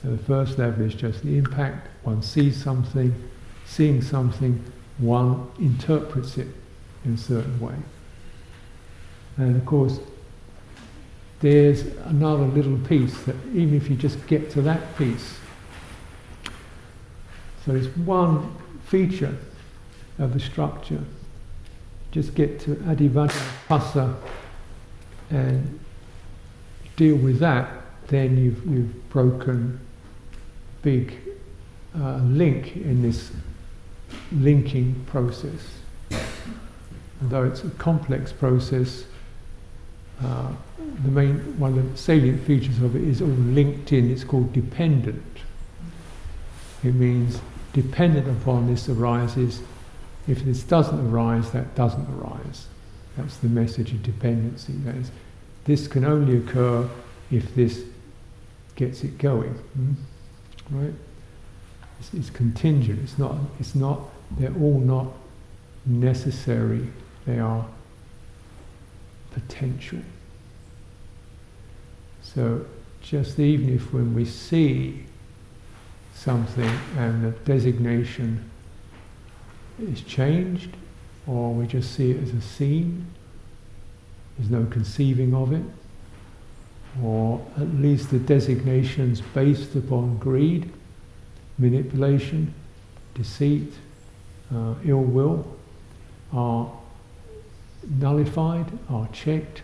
[0.00, 1.88] So the first level is just the impact.
[2.02, 3.14] One sees something,
[3.66, 4.64] seeing something,
[4.98, 6.48] one interprets it
[7.04, 7.74] in a certain way.
[9.36, 10.00] And of course,
[11.40, 15.38] there's another little piece that even if you just get to that piece,
[17.64, 18.54] so there's one
[18.86, 19.36] feature
[20.18, 21.02] of the structure.
[22.10, 23.30] Just get to Adhivacana
[23.68, 24.14] phassa
[25.30, 25.80] and
[26.96, 27.70] deal with that,
[28.08, 29.80] then you've, you've broken
[30.82, 31.14] big
[31.98, 33.32] uh, link in this
[34.32, 35.78] linking process.
[37.22, 39.04] Although it's a complex process,
[40.22, 40.52] uh,
[41.04, 44.10] the main one of the salient features of it is all linked in.
[44.10, 45.22] It's called dependent.
[46.84, 47.40] It means
[47.72, 49.62] dependent upon this arises
[50.28, 52.66] if this doesn't arise, that doesn't arise.
[53.16, 54.72] That's the message of dependency.
[54.84, 55.10] That is,
[55.64, 56.88] this can only occur
[57.30, 57.84] if this
[58.76, 59.52] gets it going.
[59.52, 59.92] Hmm?
[60.70, 60.94] Right?
[61.98, 63.00] It's, it's, contingent.
[63.02, 63.36] It's not.
[63.60, 64.00] It's not.
[64.38, 65.08] They're all not
[65.84, 66.88] necessary.
[67.26, 67.66] They are
[69.32, 70.00] potential.
[72.22, 72.64] So,
[73.02, 75.04] just even if when we see
[76.14, 78.48] something and the designation
[79.88, 80.70] is changed,
[81.26, 83.06] or we just see it as a scene,
[84.38, 85.62] there's no conceiving of it,
[87.02, 90.70] or at least the designations based upon greed,
[91.58, 92.52] manipulation,
[93.14, 93.72] deceit,
[94.54, 95.46] uh, ill will
[96.32, 96.70] are
[97.98, 99.62] nullified, are checked,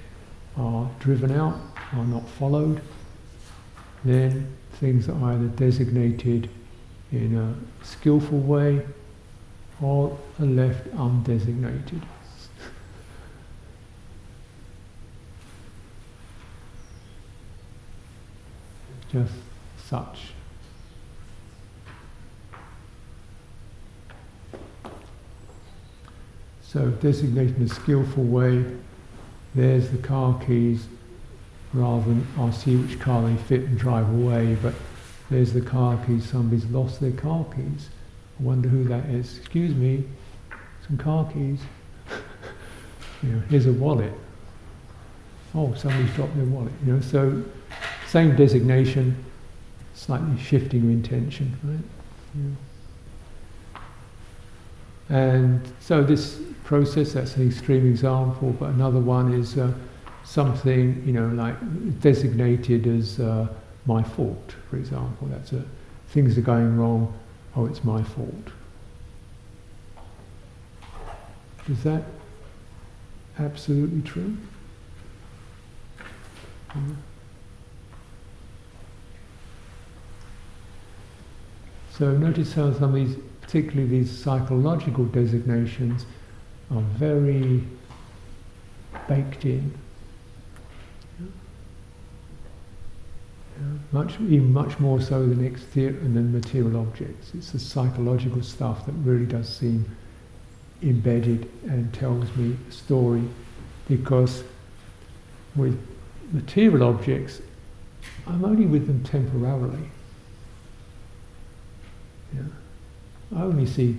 [0.57, 1.59] are driven out,
[1.93, 2.81] are not followed,
[4.05, 6.51] then things are either designated
[7.11, 8.85] in a skillful way
[9.83, 12.03] are left undesignated.
[19.13, 19.33] Just
[19.77, 20.33] such.
[26.63, 28.63] So designating a skillful way,
[29.55, 30.87] there's the car keys
[31.73, 34.75] rather than I'll see which car they fit and drive away, but
[35.31, 37.89] there's the car keys, somebody's lost their car keys.
[38.39, 39.39] I wonder who that is.
[39.39, 40.05] Excuse me,
[40.87, 41.61] some car keys.
[43.23, 44.13] you know, here's a wallet.
[45.55, 46.73] Oh, somebody's dropped their wallet.
[46.85, 47.43] You know, so
[48.07, 49.25] same designation,
[49.95, 51.79] slightly shifting intention, right?
[55.11, 55.17] Yeah.
[55.17, 59.73] And so this process, that's an extreme example, but another one is uh,
[60.25, 61.57] something, you know, like
[62.01, 63.49] designated as uh,
[63.87, 65.29] my fault, for example.
[65.29, 65.65] That's a,
[66.09, 67.19] things are going wrong,
[67.59, 68.49] oh, it's my fault.
[71.69, 72.05] Is that
[73.39, 74.37] absolutely true?
[81.91, 86.07] So notice how some of these, particularly these psychological designations,
[86.71, 87.65] are very
[89.09, 89.77] baked in.
[93.93, 97.33] Much, even much more so than, exterior, and than material objects.
[97.35, 99.85] It's the psychological stuff that really does seem
[100.83, 103.25] embedded and tells me a story
[103.89, 104.45] because
[105.57, 105.79] with
[106.33, 107.41] material objects,
[108.27, 109.91] I'm only with them temporarily.
[112.35, 112.43] Yeah.
[113.37, 113.97] I only see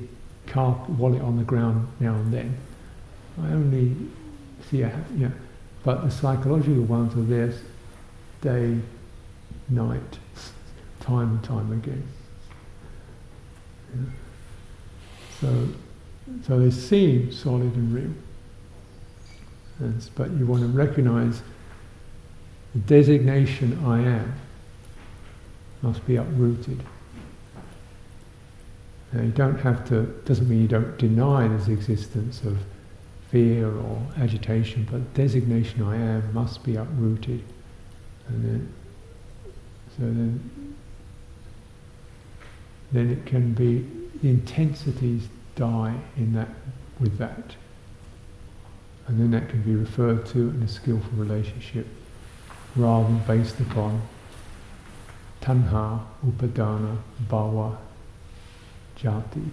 [0.48, 2.58] car wallet on the ground now and then.
[3.42, 3.96] I only
[4.70, 5.32] see a, know,
[5.84, 7.54] But the psychological ones are there
[8.42, 8.80] day,
[9.70, 10.20] night,
[11.00, 12.08] time and time again.
[13.94, 14.12] Yeah.
[15.42, 15.68] So,
[16.46, 18.14] so they seem solid and real.
[19.80, 21.42] And, but you want to recognize
[22.74, 24.34] the designation I am
[25.82, 26.84] must be uprooted.
[29.14, 32.60] Now you don't have to, doesn't mean you don't deny there's existence of
[33.32, 37.44] fear or agitation, but designation I am must be uprooted.
[38.28, 38.72] And
[40.00, 40.76] then,
[42.92, 43.86] then it can be,
[44.22, 46.50] the intensities die in that,
[47.00, 47.56] with that.
[49.08, 51.88] And then that can be referred to in a skillful relationship
[52.76, 54.02] rather than based upon
[55.42, 56.98] tanha, upadana,
[57.28, 57.76] bhava,
[58.98, 59.50] jati.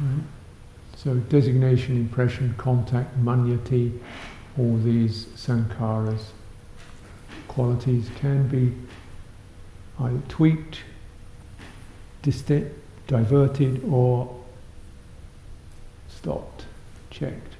[0.00, 0.24] Right?
[0.96, 3.98] So designation, impression, contact, manyati,
[4.58, 6.30] all these sankharas,
[7.46, 8.74] qualities can be
[10.00, 10.80] either tweaked,
[12.22, 12.72] distant,
[13.06, 14.34] diverted, or
[16.08, 16.64] stopped,
[17.10, 17.54] checked.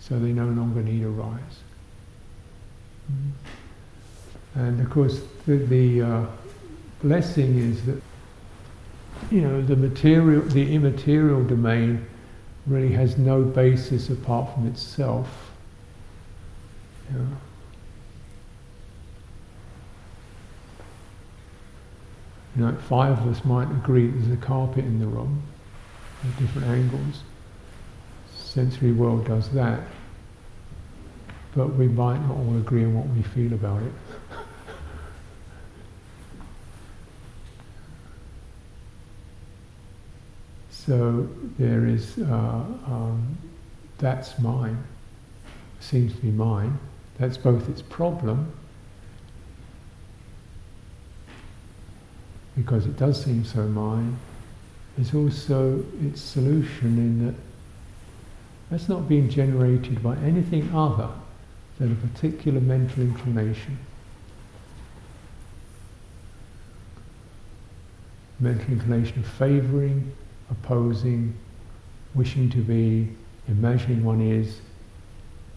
[0.00, 1.60] so they no longer need arise.
[3.10, 4.58] Mm-hmm.
[4.58, 6.26] And of course, the, the uh,
[7.02, 8.00] blessing is that
[9.30, 12.06] you know the material, the immaterial domain,
[12.66, 15.50] really has no basis apart from itself.
[17.10, 17.26] Know.
[22.56, 25.42] You know, five of us might agree there's a carpet in the room
[26.22, 27.22] at different angles.
[28.34, 29.80] Sensory world does that
[31.54, 33.92] but we might not all agree on what we feel about it.
[40.86, 41.28] So
[41.58, 43.38] there is, uh, um,
[43.98, 44.82] that's mine,
[45.80, 46.78] seems to be mine.
[47.18, 48.50] That's both its problem,
[52.56, 54.16] because it does seem so mine,
[54.98, 57.34] it's also its solution in that
[58.70, 61.10] that's not being generated by anything other
[61.78, 63.78] than a particular mental inclination.
[68.40, 70.12] Mental inclination of favouring,
[70.52, 71.34] opposing,
[72.14, 73.08] wishing to be,
[73.48, 74.60] imagining one is,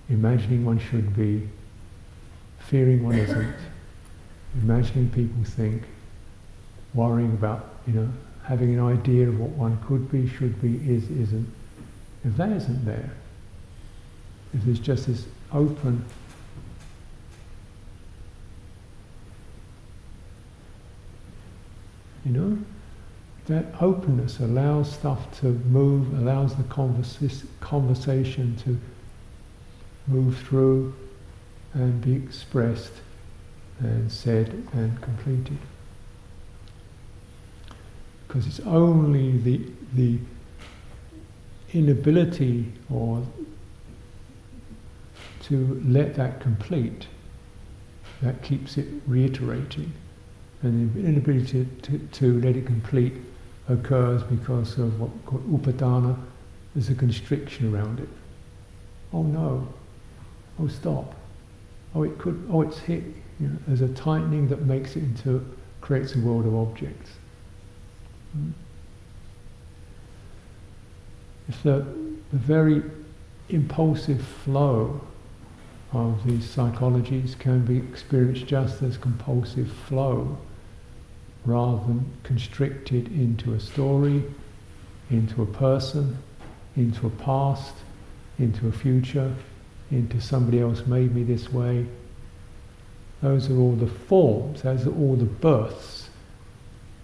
[0.10, 1.48] imagining one should be,
[2.60, 3.56] fearing one isn't,
[4.62, 5.84] imagining people think,
[6.93, 8.10] worrying about, you know,
[8.43, 11.48] having an idea of what one could be, should be, is, isn't.
[12.24, 13.12] If that isn't there,
[14.54, 16.04] if there's just this open.
[22.26, 22.58] You know,
[23.46, 28.80] that openness allows stuff to move, allows the conversa- conversation to
[30.08, 30.93] move through
[31.74, 32.93] and be expressed
[33.80, 35.58] and said and completed.
[38.28, 39.62] Because it's only the,
[39.93, 40.18] the
[41.74, 43.24] inability or
[45.43, 47.08] to let that complete,
[48.22, 49.93] that keeps it reiterating.
[50.64, 53.14] And the inability to, to, to let it complete
[53.68, 56.18] occurs because of what we call upadana,
[56.74, 58.10] there's a constriction around it.
[59.14, 59.68] Oh no,
[60.60, 61.16] oh stop,
[61.94, 63.04] oh it could, oh it's hit.
[63.40, 65.46] You know, there's a tightening that makes it into,
[65.82, 67.12] creates a world of objects.
[68.34, 68.52] Hmm.
[71.50, 71.86] If the,
[72.32, 72.82] the very
[73.50, 75.02] impulsive flow
[75.94, 80.38] of these psychologies can be experienced just as compulsive flow
[81.45, 84.23] rather than constricted into a story,
[85.09, 86.17] into a person,
[86.76, 87.76] into a past,
[88.39, 89.34] into a future,
[89.91, 91.85] into somebody else made me this way.
[93.22, 96.09] Those are all the forms, those are all the births,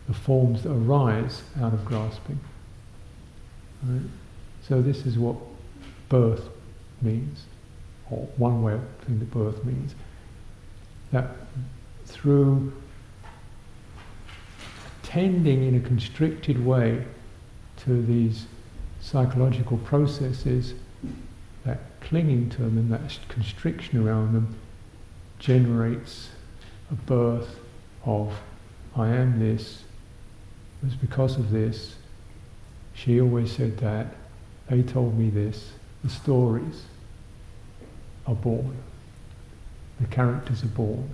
[0.08, 2.40] the forms that arise out of grasping.
[3.84, 4.02] Right?
[4.68, 5.36] So this is what
[6.10, 6.50] birth
[7.02, 7.46] means
[8.12, 9.96] or one way of saying the birth means,
[11.12, 11.28] that
[12.06, 12.74] through
[15.12, 17.04] tending in a constricted way
[17.76, 18.46] to these
[19.02, 20.74] psychological processes,
[21.66, 24.56] that clinging to them and that constriction around them
[25.38, 26.30] generates
[26.92, 27.60] a birth
[28.06, 28.34] of
[28.96, 29.84] I am this,
[30.82, 31.96] it was because of this,
[32.94, 34.16] she always said that,
[34.70, 35.74] they told me this,
[36.06, 36.84] the stories
[38.26, 38.78] are born.
[40.00, 41.10] The characters are born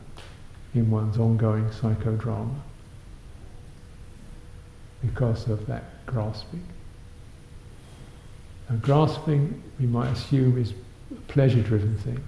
[0.75, 2.61] in one's ongoing psychodrama
[5.01, 6.63] because of that grasping.
[8.69, 10.73] Now, grasping, we might assume, is
[11.11, 12.21] a pleasure driven thing.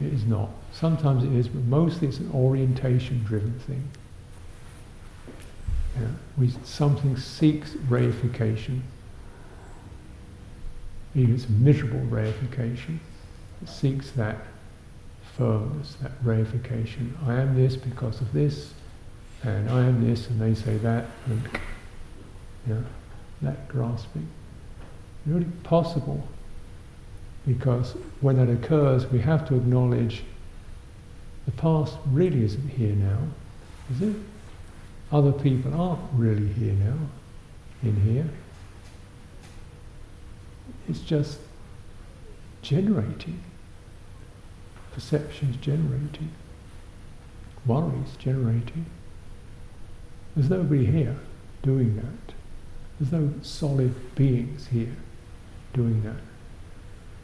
[0.00, 0.50] It is not.
[0.72, 3.88] Sometimes it is, but mostly it's an orientation driven thing.
[6.00, 6.08] Yeah.
[6.38, 8.80] We, something seeks reification.
[11.14, 12.98] Even it's miserable reification.
[13.62, 14.36] It seeks that
[15.36, 17.12] firmness, that reification.
[17.26, 18.72] I am this because of this,
[19.42, 21.42] and I am this, and they say that, and
[22.68, 22.80] yeah,
[23.42, 24.28] that grasping.
[25.26, 26.26] Really possible,
[27.46, 30.22] because when that occurs, we have to acknowledge
[31.46, 33.18] the past really isn't here now,
[33.92, 34.16] is it?
[35.10, 36.98] Other people aren't really here now,
[37.82, 38.28] in here.
[40.88, 41.38] It's just
[42.62, 43.40] generating.
[44.92, 46.30] Perceptions generating.
[47.66, 48.86] Worries generating.
[50.34, 51.16] There's nobody here
[51.62, 52.34] doing that.
[52.98, 54.96] There's no solid beings here
[55.72, 56.20] doing that.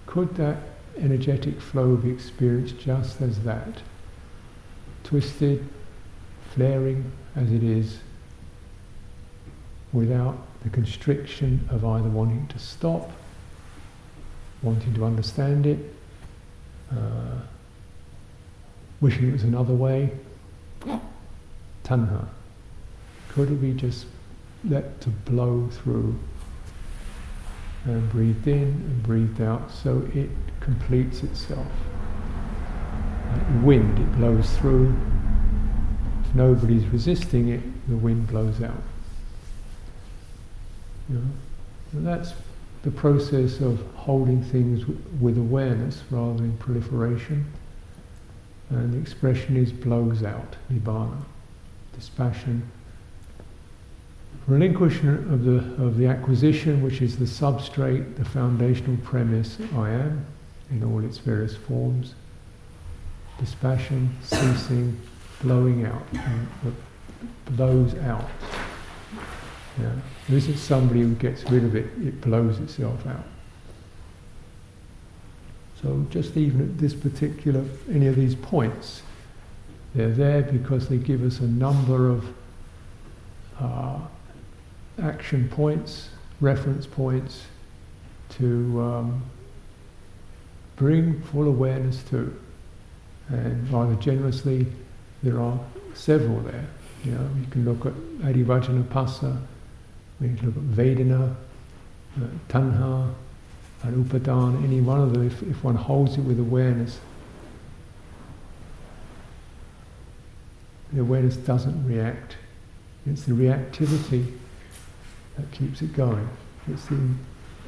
[0.07, 0.57] Could that
[0.99, 3.83] energetic flow be experienced just as that?
[5.05, 5.69] Twisted,
[6.55, 7.99] flaring as it is,
[9.93, 13.11] without the constriction of either wanting to stop,
[14.63, 15.79] wanting to understand it,
[16.91, 17.41] uh,
[19.01, 20.11] wishing it was another way.
[21.85, 22.27] Tanha.
[23.37, 24.07] Could it be just
[24.65, 26.19] let to blow through
[27.85, 30.31] and breathe in and breathe out so it
[30.61, 31.67] completes itself?
[33.31, 34.97] Like the wind, it blows through.
[36.25, 38.83] If nobody's resisting it, the wind blows out.
[41.11, 41.31] You know?
[41.93, 42.33] And that's
[42.85, 47.45] the process of holding things w- with awareness rather than proliferation.
[48.71, 51.19] And the expression is blows out, nibbana,
[51.95, 52.71] dispassion.
[54.47, 60.25] Relinquishment of the, of the acquisition, which is the substrate, the foundational premise, I am,
[60.71, 62.15] in all its various forms.
[63.39, 64.99] Dispassion, ceasing,
[65.43, 66.07] blowing out,
[67.47, 68.29] blows out.
[69.81, 69.93] Yeah.
[70.29, 73.25] There isn't somebody who gets rid of it, it blows itself out.
[75.83, 79.03] So just even at this particular, any of these points,
[79.95, 82.35] they're there because they give us a number of
[83.61, 83.99] uh,
[85.03, 86.11] action points,
[86.41, 87.47] reference points
[88.31, 89.23] to um,
[90.77, 92.39] bring full awareness to.
[93.29, 94.67] And rather generously,
[95.23, 95.59] there are
[95.95, 96.67] several there.
[97.05, 99.37] You know, you can look at Adhivacana phassa,
[100.21, 101.35] we can look at Vedana,
[102.17, 103.13] uh, Tanha,
[103.83, 106.99] and Upadana, any one of them, if, if one holds it with awareness,
[110.93, 112.37] the awareness doesn't react.
[113.07, 114.33] It's the reactivity
[115.37, 116.29] that keeps it going.
[116.69, 116.99] It's the,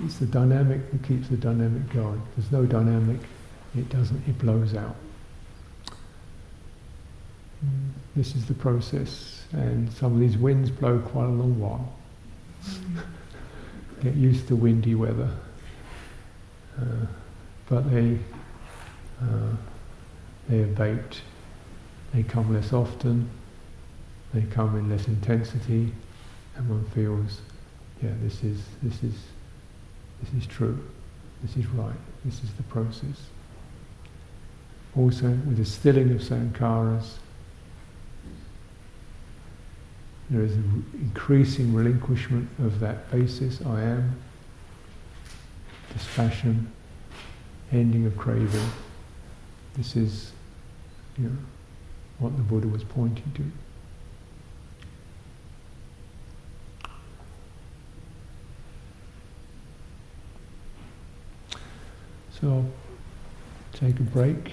[0.04, 2.20] it's the dynamic that keeps the dynamic going.
[2.36, 3.20] There's no dynamic,
[3.76, 4.96] it doesn't, it blows out.
[8.14, 11.92] This is the process, and some of these winds blow quite a long while.
[14.02, 15.30] Get used to windy weather.
[16.80, 17.06] Uh,
[17.68, 18.18] but they,
[19.20, 19.56] uh,
[20.48, 21.20] they abate,
[22.14, 23.28] they come less often,
[24.32, 25.92] they come in less intensity,
[26.56, 27.40] and one feels,
[28.02, 29.14] yeah, this is, this is,
[30.22, 30.78] this is true,
[31.42, 31.94] this is right,
[32.24, 33.26] this is the process.
[34.96, 37.14] Also, with the stilling of sankharas,
[40.30, 44.16] there is an increasing relinquishment of that basis, I am,
[45.92, 46.70] dispassion,
[47.72, 48.68] ending of craving.
[49.76, 50.32] This is
[51.16, 51.36] you know,
[52.18, 53.67] what the Buddha was pointing to.
[62.40, 62.64] So,
[63.72, 64.52] take a break.